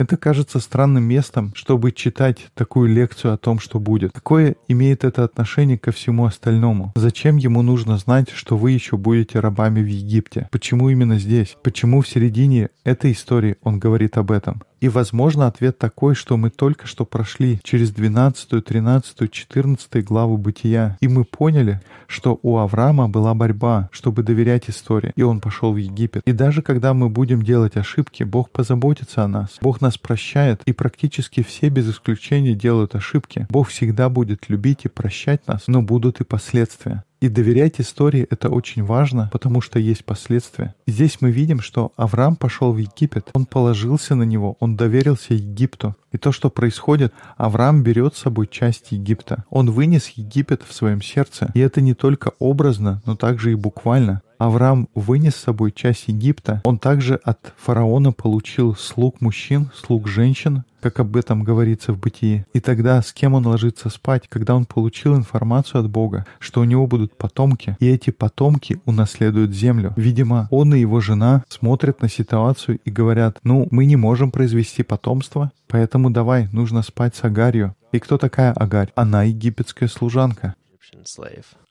[0.01, 4.12] Это кажется странным местом, чтобы читать такую лекцию о том, что будет.
[4.12, 6.92] Какое имеет это отношение ко всему остальному?
[6.94, 10.48] Зачем ему нужно знать, что вы еще будете рабами в Египте?
[10.53, 11.57] Почему именно здесь?
[11.64, 14.62] Почему в середине этой истории он говорит об этом?
[14.80, 20.96] И, возможно, ответ такой, что мы только что прошли через 12, 13, 14 главу Бытия,
[21.00, 25.76] и мы поняли, что у Авраама была борьба, чтобы доверять истории, и он пошел в
[25.76, 26.22] Египет.
[26.24, 29.58] И даже когда мы будем делать ошибки, Бог позаботится о нас.
[29.60, 33.46] Бог нас прощает, и практически все без исключения делают ошибки.
[33.50, 37.04] Бог всегда будет любить и прощать нас, но будут и последствия.
[37.20, 40.74] И доверять истории— это очень важно, потому что есть последствия.
[40.87, 45.96] Здесь мы видим, что Авраам пошел в Египет, он положился на него, он доверился Египту.
[46.12, 49.44] И то, что происходит, Авраам берет с собой часть Египта.
[49.50, 51.50] Он вынес Египет в своем сердце.
[51.54, 54.22] И это не только образно, но также и буквально.
[54.38, 56.62] Авраам вынес с собой часть Египта.
[56.64, 62.44] Он также от фараона получил слуг мужчин, слуг женщин, как об этом говорится в бытии.
[62.53, 66.64] И тогда с кем он ложится спать, когда он получил информацию от Бога, что у
[66.64, 69.92] него будут потомки, и эти потомки унаследуют землю.
[69.96, 74.83] Видимо, он и его жена смотрят на ситуацию и говорят, ну, мы не можем произвести
[74.83, 77.74] потомство, поэтому давай, нужно спать с Агарью.
[77.90, 78.92] И кто такая Агарь?
[78.94, 80.55] Она египетская служанка.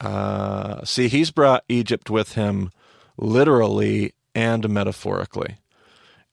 [0.02, 2.72] Uh, see, he's brought Egypt with him
[3.18, 5.58] literally and metaphorically.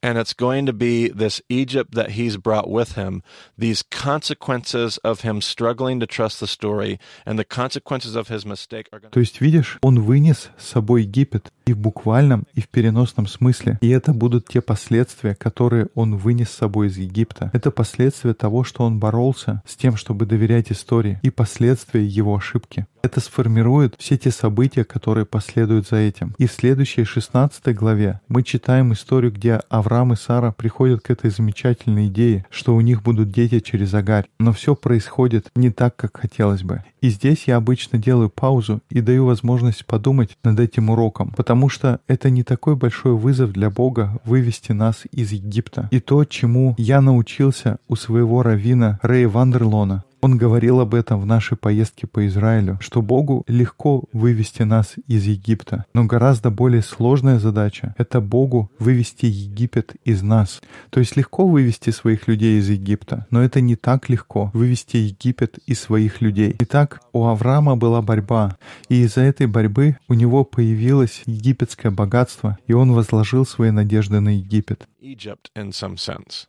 [0.05, 3.23] And it's going to be this Egypt that he's brought with him,
[3.57, 8.87] these consequences of him struggling to trust the story, and the consequences of his mistake
[8.93, 12.67] are going То есть, видишь, он вынес с собой Египет и в буквальном, и в
[12.67, 13.79] переносном смысле.
[13.81, 17.49] И это будут те последствия, которые он вынес с собой из Египта.
[17.51, 22.85] Это последствия того, что он боролся с тем, чтобы доверять истории, и последствия его ошибки.
[23.05, 26.33] Это сформирует все те события, которые последуют за этим.
[26.39, 31.29] И в следующей 16 главе мы читаем историю, где Авраам и Сара приходят к этой
[31.29, 34.25] замечательной идее, что у них будут дети через Агарь.
[34.39, 36.83] Но все происходит не так, как хотелось бы.
[37.01, 41.99] И здесь я обычно делаю паузу и даю возможность подумать над этим уроком, потому что
[42.07, 45.87] это не такой большой вызов для Бога вывести нас из Египта.
[45.91, 51.25] И то, чему я научился у своего равина Рэя Вандерлона, он говорил об этом в
[51.25, 57.39] нашей поездке по Израилю, что Богу легко вывести нас из Египта, но гораздо более сложная
[57.39, 60.61] задача— это Богу вывести Египет из нас.
[60.89, 65.59] То есть легко вывести своих людей из Египта, но это не так легко— вывести Египет
[65.67, 66.55] из своих людей.
[66.59, 68.57] Итак, у Авраама была борьба,
[68.89, 74.29] и из-за этой борьбы у него появилось египетское богатство, и он возложил свои надежды на
[74.29, 74.87] Египет.
[75.01, 76.47] Egypt in some sense.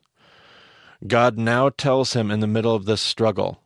[1.05, 3.59] God now tells him in the middle of this struggle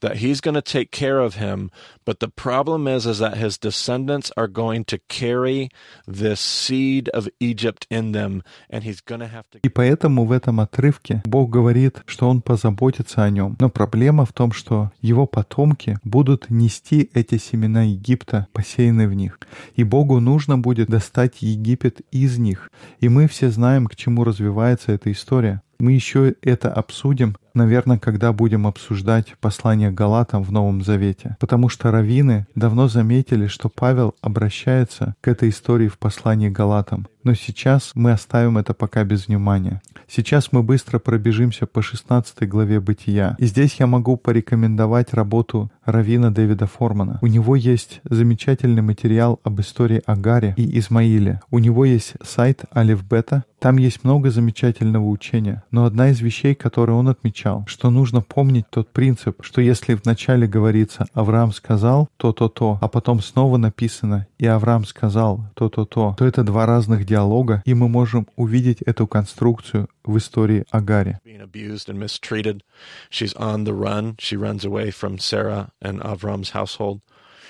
[0.00, 1.70] that he's going to take care of him,
[2.04, 5.68] but the problem is is that his descendants are going to carry
[6.06, 10.32] this seed of Egypt in them and he's going to have to И поэтому в
[10.32, 13.56] этом отрывке Бог говорит, что Он позаботится о нем.
[13.60, 19.38] Но проблема в том, что его потомки будут нести эти семена Египта, посеянные в них.
[19.74, 22.70] И Богу нужно будет достать Египет из них.
[23.00, 25.62] И мы все знаем, к чему развивается эта история.
[25.78, 31.36] Мы еще это обсудим, наверное, когда будем обсуждать послание Галатам в Новом Завете.
[31.40, 37.06] Потому что раввины давно заметили, что Павел обращается к этой истории в послании Галатам.
[37.22, 39.82] Но сейчас мы оставим это пока без внимания.
[40.08, 43.36] Сейчас мы быстро пробежимся по 16 главе Бытия.
[43.38, 47.18] И здесь я могу порекомендовать работу Равина Дэвида Формана.
[47.22, 51.40] У него есть замечательный материал об истории Агаре и Измаиле.
[51.50, 53.44] У него есть сайт Алиф Бета.
[53.58, 55.62] Там есть много замечательного учения.
[55.70, 60.46] Но одна из вещей, которые он отмечал, что нужно помнить тот принцип, что если вначале
[60.46, 66.66] говорится «Авраам сказал то-то-то», а потом снова написано «И Авраам сказал то-то-то», то это два
[66.66, 71.19] разных диалога, и мы можем увидеть эту конструкцию в истории Агаре.
[71.23, 72.63] being abused and mistreated.
[73.09, 74.15] She's on the run.
[74.19, 77.01] She runs away from Sarah and Avram's household.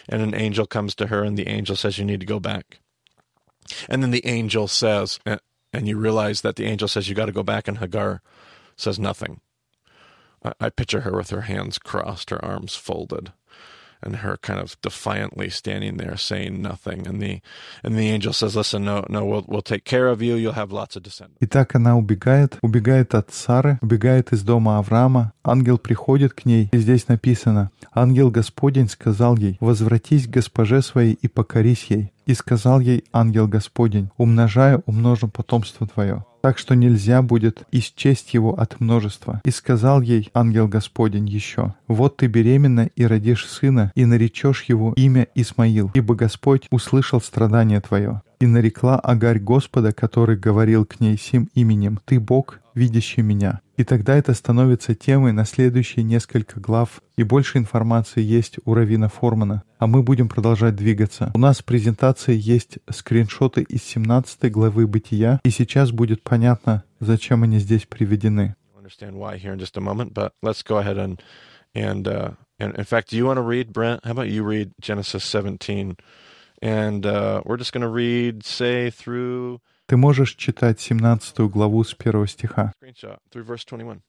[0.07, 2.79] And an angel comes to her, and the angel says, You need to go back.
[3.87, 5.39] And then the angel says, and
[5.71, 8.21] and you realize that the angel says, You got to go back, and Hagar
[8.75, 9.41] says nothing.
[10.43, 13.33] I, I picture her with her hands crossed, her arms folded.
[14.04, 17.40] And her kind of defiantly standing there saying nothing, and the
[17.82, 20.36] and the angel says, "Listen, no, no, we'll we'll take care of you.
[20.36, 24.78] You'll have lots of descendants." И так она убегает, убегает от Сары, убегает из дома
[24.78, 25.32] Авраама.
[25.42, 31.14] Ангел приходит к ней, и здесь написано, «Ангел Господень сказал ей, возвратись к госпоже своей
[31.14, 32.13] и покорись ей».
[32.26, 38.52] И сказал ей ангел Господень, «Умножаю, умножу потомство твое» так что нельзя будет исчесть его
[38.52, 39.40] от множества.
[39.46, 44.92] И сказал ей ангел Господень еще, «Вот ты беременна и родишь сына, и наречешь его
[44.94, 48.20] имя Исмаил, ибо Господь услышал страдание твое».
[48.44, 53.62] И нарекла Агарь Господа, который говорил к ней сим именем, «Ты Бог, видящий меня».
[53.78, 59.08] И тогда это становится темой на следующие несколько глав, и больше информации есть у Равина
[59.08, 61.32] Формана, а мы будем продолжать двигаться.
[61.34, 67.44] У нас в презентации есть скриншоты из 17 главы Бытия, и сейчас будет понятно, зачем
[67.44, 68.56] они здесь приведены.
[71.76, 74.04] And uh, and in fact, do you want to read Brent?
[74.04, 75.96] How about you read Genesis 17,
[76.63, 81.95] and uh, we're just going to read say through Ты можешь читать 17 главу с
[81.95, 82.73] 1 стиха.
[82.79, 84.01] screenshot through verse 21.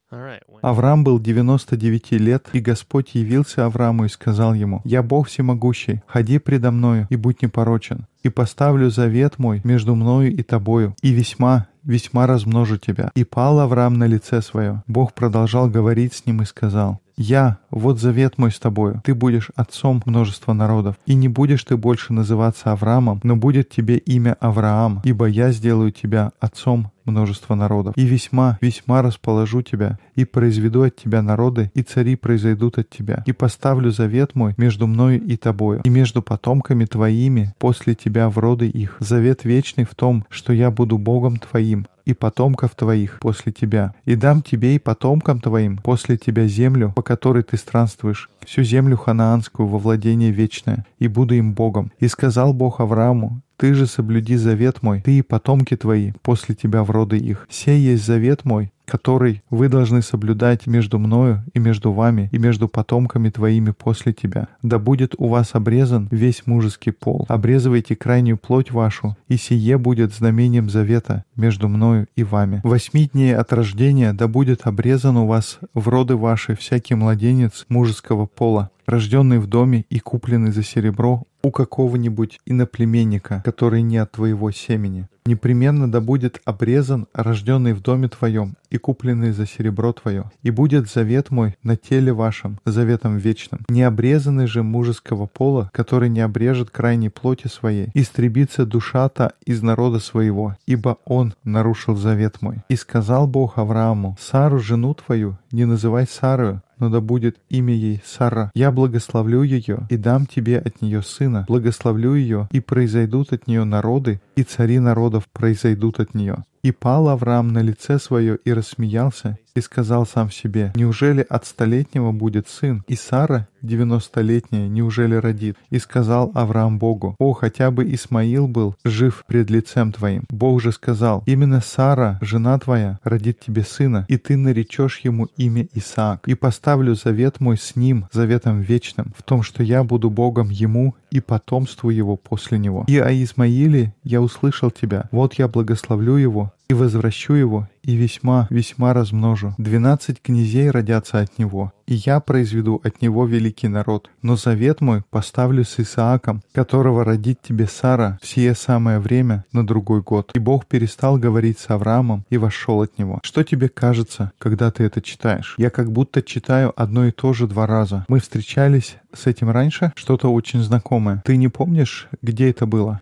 [0.62, 6.38] Авраам был 99 лет, и Господь явился Аврааму и сказал ему, «Я Бог всемогущий, ходи
[6.38, 11.68] предо мною и будь непорочен, и поставлю завет мой между мною и тобою, и весьма,
[11.84, 13.12] весьма размножу тебя».
[13.16, 14.84] И пал Авраам на лице свое.
[14.88, 19.50] Бог продолжал говорить с ним и сказал, «Я, вот завет мой с тобою, ты будешь
[19.56, 25.02] отцом множества народов, и не будешь ты больше называться Авраамом, но будет тебе имя Авраам,
[25.04, 27.98] ибо я сделаю тебя отцом множества народов.
[27.98, 33.24] И весьма, весьма расположу тебя, и произведу от тебя народы, и цари произойдут от тебя.
[33.26, 38.38] И поставлю завет мой между мною и тобою, и между потомками твоими после тебя в
[38.38, 38.98] роды их.
[39.00, 44.16] Завет вечный в том, что я буду Богом твоим, и потомков твоих после тебя, и
[44.16, 49.68] дам тебе и потомкам твоим после тебя землю, по которой ты странствуешь, всю землю ханаанскую
[49.68, 51.92] во владение вечное, и буду им Богом.
[52.00, 56.84] И сказал Бог Аврааму, ты же соблюди завет мой, ты и потомки твои после тебя
[56.84, 57.48] в роды их.
[57.50, 62.68] Сей есть завет мой, который вы должны соблюдать между мною и между вами и между
[62.68, 64.48] потомками твоими после тебя.
[64.62, 67.26] Да будет у вас обрезан весь мужеский пол.
[67.28, 72.62] Обрезывайте крайнюю плоть вашу, и сие будет знамением завета между мною и вами.
[72.64, 78.26] Восьми дней от рождения да будет обрезан у вас в роды ваши всякий младенец мужеского
[78.26, 84.50] пола, рожденный в доме и купленный за серебро у какого-нибудь иноплеменника, который не от твоего
[84.52, 85.08] семени.
[85.28, 90.32] Непременно да будет обрезан, рожденный в доме твоем и купленный за серебро твое.
[90.44, 93.62] И будет завет мой на теле вашем, заветом вечным.
[93.70, 100.00] Не обрезанный же мужеского пола, который не обрежет крайней плоти своей, истребится душа-то из народа
[100.00, 102.58] своего, ибо он нарушил завет мой.
[102.70, 108.02] И сказал Бог Аврааму, Сару, жену твою, не называй Сарою, но да будет имя ей
[108.06, 108.52] Сара.
[108.54, 111.46] Я благословлю ее и дам тебе от нее сына.
[111.48, 116.44] Благословлю ее, и произойдут от нее народы, и цари народов произойдут от нее.
[116.66, 122.12] И пал Авраам на лице свое и рассмеялся, и сказал сам себе, «Неужели от столетнего
[122.12, 128.48] будет сын, и Сара, девяностолетняя, неужели родит?» И сказал Авраам Богу, «О, хотя бы Исмаил
[128.48, 130.26] был жив пред лицем твоим».
[130.30, 135.68] Бог же сказал, «Именно Сара, жена твоя, родит тебе сына, и ты наречешь ему имя
[135.74, 140.50] Исаак, и поставлю завет мой с ним, заветом вечным, в том, что я буду Богом
[140.50, 142.84] ему и потомству его после него.
[142.88, 148.48] И о Измаиле я услышал тебя, вот я благословлю его, и возвращу его, и весьма,
[148.50, 149.54] весьма размножу.
[149.58, 154.10] Двенадцать князей родятся от него, и я произведу от него великий народ.
[154.22, 159.66] Но завет мой поставлю с Исааком, которого родит тебе Сара в сие самое время на
[159.66, 160.32] другой год.
[160.34, 163.20] И Бог перестал говорить с Авраамом и вошел от него.
[163.24, 165.56] Что тебе кажется, когда ты это читаешь?
[165.58, 168.06] Я как будто читаю одно и то же два раза.
[168.08, 169.94] Мы встречались с этим раньше?
[169.96, 171.22] Что-то очень знакомое.
[171.26, 173.00] Ты не помнишь, где это было?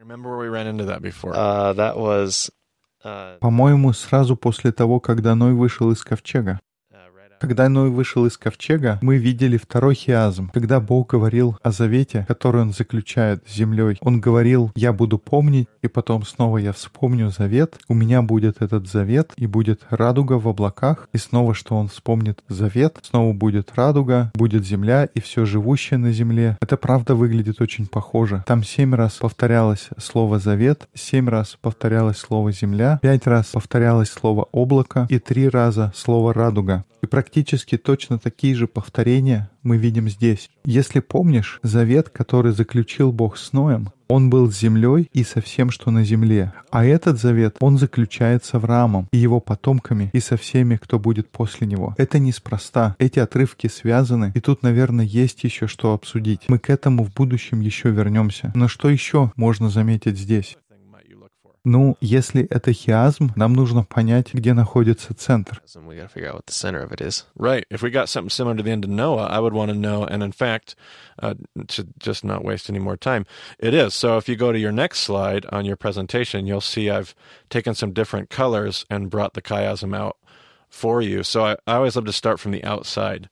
[1.33, 2.49] Uh, that was
[3.39, 6.59] по-моему, сразу после того, когда Ной вышел из ковчега.
[7.43, 12.61] Когда Ной вышел из ковчега, мы видели второй хиазм, когда Бог говорил о завете, который
[12.61, 13.97] Он заключает с землей.
[13.99, 18.87] Он говорил, я буду помнить, и потом снова я вспомню завет, у меня будет этот
[18.87, 24.31] завет, и будет радуга в облаках, и снова, что Он вспомнит завет, снова будет радуга,
[24.35, 26.57] будет земля и все живущее на земле.
[26.61, 28.45] Это правда выглядит очень похоже.
[28.47, 34.47] Там семь раз повторялось слово завет, семь раз повторялось слово земля, пять раз повторялось слово
[34.53, 36.85] облако и три раза слово радуга.
[37.01, 40.49] И практически точно такие же повторения мы видим здесь.
[40.65, 45.71] Если помнишь, завет, который заключил Бог с Ноем, он был с землей и со всем,
[45.71, 46.53] что на земле.
[46.69, 51.29] А этот завет, он заключается с Авраамом и его потомками и со всеми, кто будет
[51.29, 51.95] после него.
[51.97, 52.95] Это неспроста.
[52.99, 56.41] Эти отрывки связаны, и тут, наверное, есть еще что обсудить.
[56.47, 58.51] Мы к этому в будущем еще вернемся.
[58.53, 60.57] Но что еще можно заметить здесь?
[61.64, 65.60] Ну, если это хиазм, нам нужно понять, где находится центр.
[67.36, 67.64] Right.
[67.70, 70.04] If we got something similar to the end of Noah, I would want to know.
[70.04, 70.76] And in fact,
[71.22, 71.34] uh,
[71.66, 73.26] to just not waste any more time,
[73.58, 73.92] it is.
[73.92, 77.14] So if you go to your next slide on your presentation, you'll see I've
[77.50, 80.16] taken some different colors and brought the chiasm out
[80.70, 81.22] for you.
[81.22, 83.28] So I, I always love to start from the outside.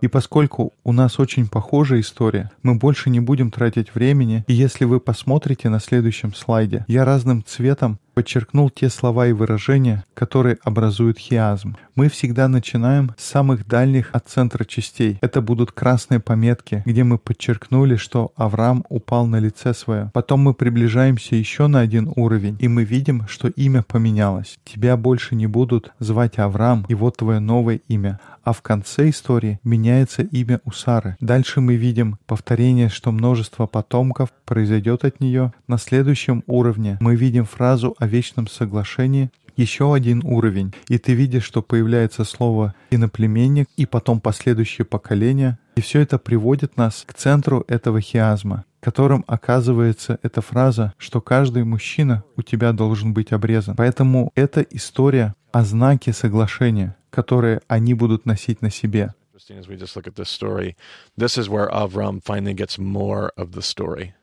[0.00, 4.84] И поскольку у нас очень похожая история, мы больше не будем тратить времени, и если
[4.84, 11.18] вы посмотрите на следующем слайде, я разным цветом подчеркнул те слова и выражения, которые образуют
[11.18, 11.76] хиазм.
[11.96, 15.18] Мы всегда начинаем с самых дальних от центра частей.
[15.20, 20.10] Это будут красные пометки, где мы подчеркнули, что Авраам упал на лице свое.
[20.14, 24.58] Потом мы приближаемся еще на один уровень, и мы видим, что имя поменялось.
[24.64, 28.20] Тебя больше не будут звать Авраам, и вот твое новое имя.
[28.44, 31.16] А в конце истории меняется имя у Сары.
[31.20, 35.52] Дальше мы видим повторение, что множество потомков произойдет от нее.
[35.66, 41.44] На следующем уровне мы видим фразу о вечном соглашении, еще один уровень, и ты видишь,
[41.44, 47.64] что появляется слово «иноплеменник» и потом последующие поколения, и все это приводит нас к центру
[47.68, 53.76] этого хиазма, которым оказывается эта фраза, что каждый мужчина у тебя должен быть обрезан.
[53.76, 59.14] Поэтому эта история о знаке соглашения, которые они будут носить на себе.
[59.50, 60.74] As we just look at this story,
[61.16, 64.14] this is where Avram finally gets more of the story.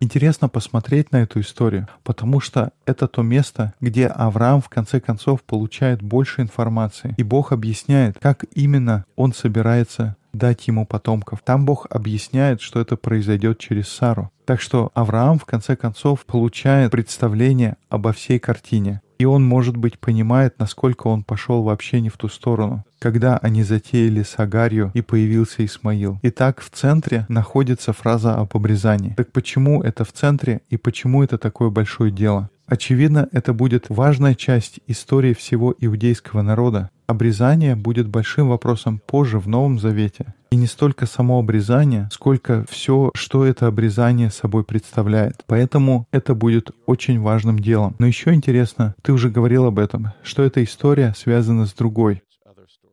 [0.00, 5.42] Интересно посмотреть на эту историю, потому что это то место, где Авраам в конце концов
[5.42, 11.40] получает больше информации, и Бог объясняет, как именно он собирается дать ему потомков.
[11.44, 14.30] Там Бог объясняет, что это произойдет через Сару.
[14.44, 19.00] Так что Авраам в конце концов получает представление обо всей картине.
[19.18, 23.62] И он, может быть, понимает, насколько он пошел вообще не в ту сторону, когда они
[23.62, 26.18] затеяли с Агарью и появился Исмаил.
[26.22, 29.14] Итак, в центре находится фраза об обрезании.
[29.16, 32.50] Так почему это в центре и почему это такое большое дело?
[32.66, 36.90] Очевидно, это будет важная часть истории всего иудейского народа.
[37.06, 40.34] Обрезание будет большим вопросом позже в Новом Завете.
[40.50, 45.42] И не столько само обрезание, сколько все, что это обрезание собой представляет.
[45.46, 47.96] Поэтому это будет очень важным делом.
[47.98, 52.22] Но еще интересно, ты уже говорил об этом, что эта история связана с другой.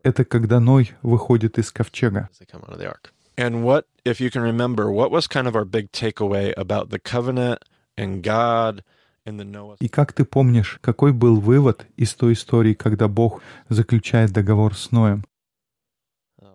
[0.04, 2.30] Это когда Ной выходит из ковчега.
[3.38, 7.00] And what, if you can remember, what was kind of our big takeaway about the
[7.00, 7.60] covenant
[7.98, 8.84] and God
[9.80, 14.92] и как ты помнишь, какой был вывод из той истории, когда Бог заключает договор с
[14.92, 15.24] Ноем?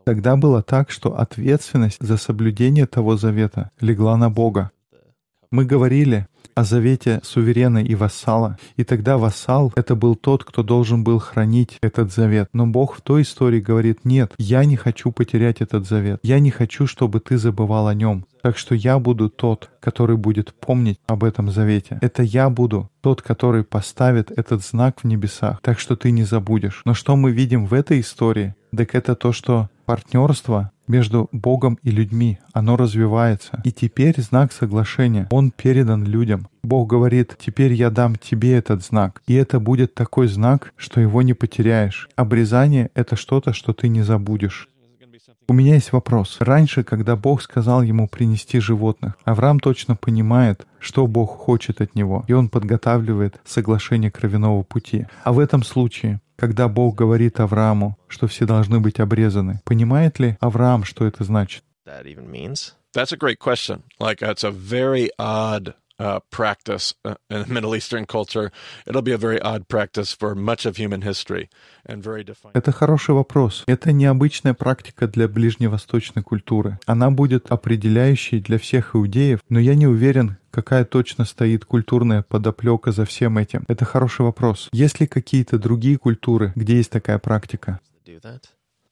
[0.04, 4.70] Тогда было так, что ответственность за соблюдение того завета легла на Бога.
[5.54, 6.26] Мы говорили
[6.56, 11.78] о завете суверена и вассала, и тогда вассал— это был тот, кто должен был хранить
[11.80, 12.48] этот завет.
[12.52, 16.50] Но Бог в той истории говорит, нет, я не хочу потерять этот завет, я не
[16.50, 18.26] хочу, чтобы ты забывал о нем.
[18.42, 22.00] Так что я буду тот, который будет помнить об этом завете.
[22.02, 25.60] Это я буду тот, который поставит этот знак в небесах.
[25.62, 26.82] Так что ты не забудешь.
[26.84, 28.56] Но что мы видим в этой истории?
[28.76, 33.60] Так это то, что партнерство между Богом и людьми, оно развивается.
[33.64, 36.48] И теперь знак соглашения, он передан людям.
[36.62, 39.22] Бог говорит, теперь я дам тебе этот знак.
[39.26, 42.08] И это будет такой знак, что его не потеряешь.
[42.16, 44.68] Обрезание— это что-то, что ты не забудешь.
[45.46, 46.38] У меня есть вопрос.
[46.40, 52.24] Раньше, когда Бог сказал ему принести животных, Авраам точно понимает, что Бог хочет от него,
[52.28, 55.06] и он подготавливает соглашение кровяного пути.
[55.22, 60.36] А в этом случае, когда Бог говорит Аврааму, что все должны быть обрезаны, понимает ли
[60.40, 61.62] Авраам, что это значит?
[62.94, 63.82] That's a great question.
[63.98, 68.52] Like, it's a very odd uh, practice uh, in Middle Eastern culture.
[68.86, 71.48] It'll be a very odd practice for much of human history
[71.84, 72.54] and very defined.
[72.54, 73.64] Это хороший вопрос.
[73.66, 76.78] Это необычная практика для ближневосточной культуры.
[76.86, 82.92] Она будет определяющей для всех иудеев, но я не уверен, какая точно стоит культурная подоплека
[82.92, 83.64] за всем этим.
[83.66, 84.68] Это хороший вопрос.
[84.72, 87.80] Есть ли какие-то другие культуры, где есть такая практика?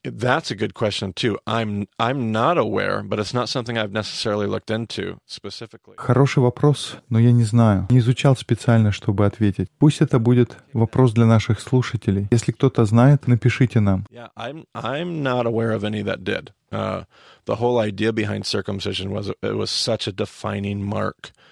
[0.04, 1.38] That's a good question too.
[1.46, 5.94] I'm I'm not aware, but it's not something I've necessarily looked into specifically.
[5.96, 7.86] Хороший вопрос, но я не знаю.
[7.90, 9.68] Не изучал специально, чтобы ответить.
[9.78, 12.26] Пусть это будет вопрос для наших слушателей.
[12.32, 14.04] Если кто-то знает, напишите нам.
[14.10, 16.50] Yeah, I'm I'm not aware of any that did.
[16.72, 17.04] Uh,
[17.44, 21.51] the whole idea behind circumcision was it was such a defining mark uh,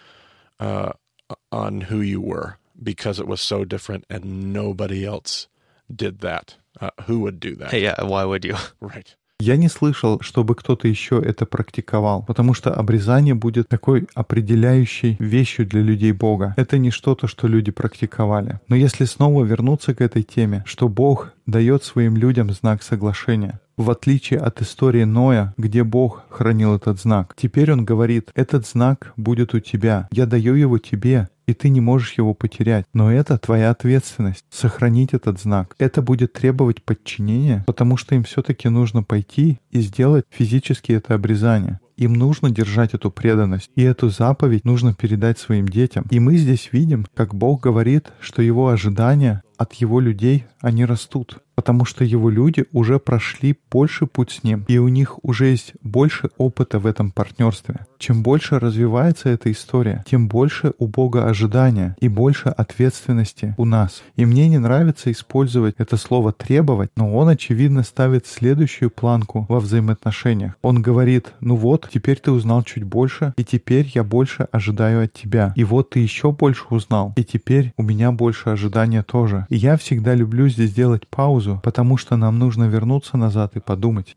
[0.61, 5.49] on who you were because it was so different and nobody else
[5.95, 6.57] did that.
[6.81, 7.73] Uh, who would do that?
[7.73, 8.57] Yeah, why would you?
[8.81, 9.17] Right.
[9.41, 15.67] Я не слышал, чтобы кто-то еще это практиковал, потому что обрезание будет такой определяющей вещью
[15.67, 16.53] для людей Бога.
[16.59, 18.61] Это не что-то, что люди практиковали.
[18.69, 23.91] Но если снова вернуться к этой теме, что Бог дает своим людям знак соглашения, в
[23.91, 27.35] отличие от истории Ноя, где Бог хранил этот знак.
[27.37, 31.81] Теперь он говорит, этот знак будет у тебя, я даю его тебе, и ты не
[31.81, 32.85] можешь его потерять.
[32.93, 35.74] Но это твоя ответственность— сохранить этот знак.
[35.78, 41.81] Это будет требовать подчинения, потому что им все-таки нужно пойти и сделать физически это обрезание.
[41.97, 46.07] Им нужно держать эту преданность, и эту заповедь нужно передать своим детям.
[46.11, 51.43] И мы здесь видим, как Бог говорит, что его ожидания от его людей, они растут
[51.61, 55.75] потому что его люди уже прошли больше путь с ним, и у них уже есть
[55.83, 57.81] больше опыта в этом партнерстве.
[57.99, 64.03] Чем больше развивается эта история, тем больше у Бога ожидания и больше ответственности у нас.
[64.17, 69.61] И мне не нравится использовать это слово «требовать», но он, очевидно, ставит следующую планку во
[69.61, 70.55] взаимоотношениях.
[70.63, 75.13] Он говорит, ну вот, теперь ты узнал чуть больше, и теперь я больше ожидаю от
[75.13, 75.53] тебя.
[75.57, 79.47] И вот ты еще больше узнал, и теперь у меня больше ожидания тоже.
[79.53, 84.16] Я всегда люблю здесь делать паузу, потому что нам нужно вернуться назад и подумать.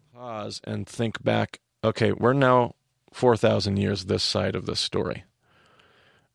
[1.83, 2.75] Okay, we're now
[3.11, 5.23] 4,000 years this side of the story.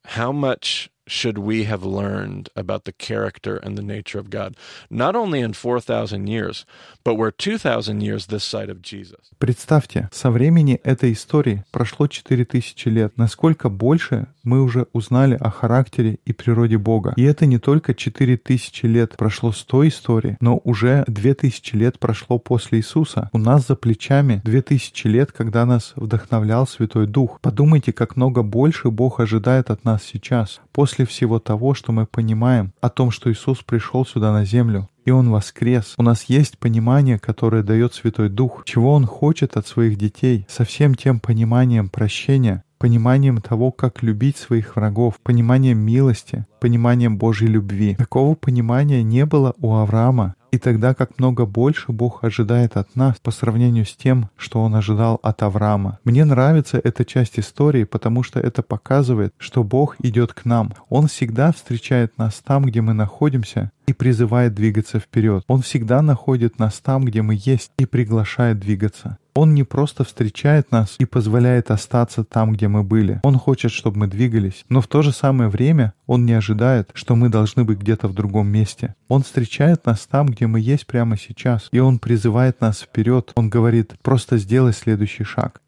[0.05, 4.55] How much should we have learned about the character and the nature of God,
[4.91, 6.65] not only in 4,000 years,
[7.05, 9.19] but we're 2,000 years this side of Jesus.
[9.39, 13.13] Представьте, со времени этой истории прошло 4000 лет.
[13.17, 17.13] Насколько больше мы уже узнали о характере и природе Бога.
[17.17, 22.39] И это не только 4000 лет прошло с той истории, но уже 2000 лет прошло
[22.39, 23.31] после Иисуса.
[23.33, 27.39] У нас за плечами 2000 лет, когда нас вдохновлял Святой Дух.
[27.41, 32.73] Подумайте, как много больше Бог ожидает от нас сейчас, после всего того, что мы понимаем
[32.81, 35.95] о том, что Иисус пришел сюда на землю, и Он воскрес.
[35.99, 40.63] У нас есть понимание, которое дает Святой Дух, чего Он хочет от своих детей, со
[40.65, 47.97] всем тем пониманием прощения, пониманием того, как любить своих врагов, пониманием милости, пониманием Божьей любви.
[47.97, 53.17] Такого понимания не было у Авраама, и тогда как много больше Бог ожидает от нас
[53.23, 55.99] по сравнению с тем, что Он ожидал от Авраама.
[56.05, 60.73] Мне нравится эта часть истории, потому что это показывает, что Бог идет к нам.
[60.89, 65.45] Он всегда встречает нас там, где мы находимся, и призывает двигаться вперед.
[65.49, 69.17] Он всегда находит нас там, где мы есть, и приглашает двигаться.
[69.35, 73.21] Он не просто встречает нас и позволяет остаться там, где мы были.
[73.23, 74.65] Он хочет, чтобы мы двигались.
[74.69, 78.15] Но в то же самое время Он не ожидает, что мы должны быть где-то в
[78.15, 78.95] другом месте.
[79.09, 81.69] Он встречает нас там, где мы есть прямо сейчас.
[81.73, 83.33] И Он призывает нас вперед.
[83.37, 85.63] Он говорит, просто сделай следующий шаг.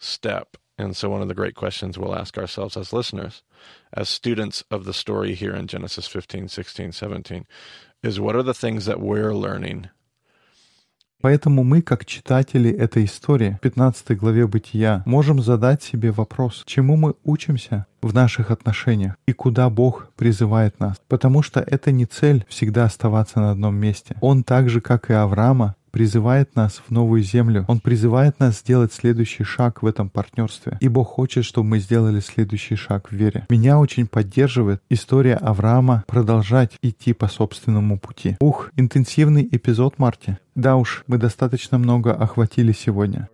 [0.00, 0.46] Step.
[0.78, 3.42] And so, one of the great questions we'll ask ourselves as listeners,
[3.92, 7.46] as students of the story here in Genesis 15, 16, 17,
[8.02, 9.90] is what are the things that we're learning
[11.22, 16.96] Поэтому мы, как читатели этой истории, в 15 главе Бытия, можем задать себе вопрос, чему
[16.96, 21.00] мы учимся в наших отношениях и куда Бог призывает нас.
[21.06, 24.16] Потому что это не цель всегда оставаться на одном месте.
[24.20, 27.64] Он так же, как и Авраама, призывает нас в новую землю.
[27.68, 30.78] Он призывает нас сделать следующий шаг в этом партнерстве.
[30.80, 33.46] И Бог хочет, чтобы мы сделали следующий шаг в вере.
[33.50, 38.36] Меня очень поддерживает история Авраама продолжать идти по собственному пути.
[38.40, 40.38] Ух, интенсивный эпизод, Марти.
[40.54, 43.28] Да уж, мы достаточно много охватили сегодня.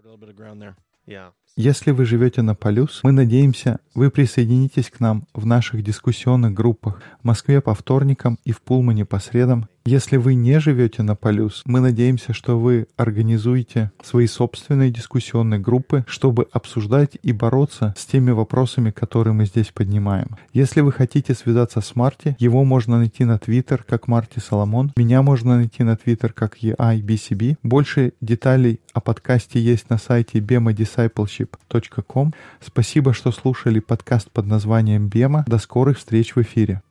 [1.57, 7.03] Если вы живете на Полюс, мы надеемся, вы присоединитесь к нам в наших дискуссионных группах
[7.21, 9.69] в Москве по вторникам и в Пулмане по средам.
[9.91, 16.05] Если вы не живете на Полюс, мы надеемся, что вы организуете свои собственные дискуссионные группы,
[16.07, 20.37] чтобы обсуждать и бороться с теми вопросами, которые мы здесь поднимаем.
[20.53, 25.23] Если вы хотите связаться с Марти, его можно найти на Твиттер как Марти Соломон, меня
[25.23, 27.57] можно найти на Твиттер как EIBCB.
[27.63, 32.35] Больше деталей о подкасте есть на сайте bemadiscipleship.com.
[32.61, 35.47] Спасибо, что слушали подкаст под названием «Бема».
[35.47, 36.83] До скорых встреч в эфире.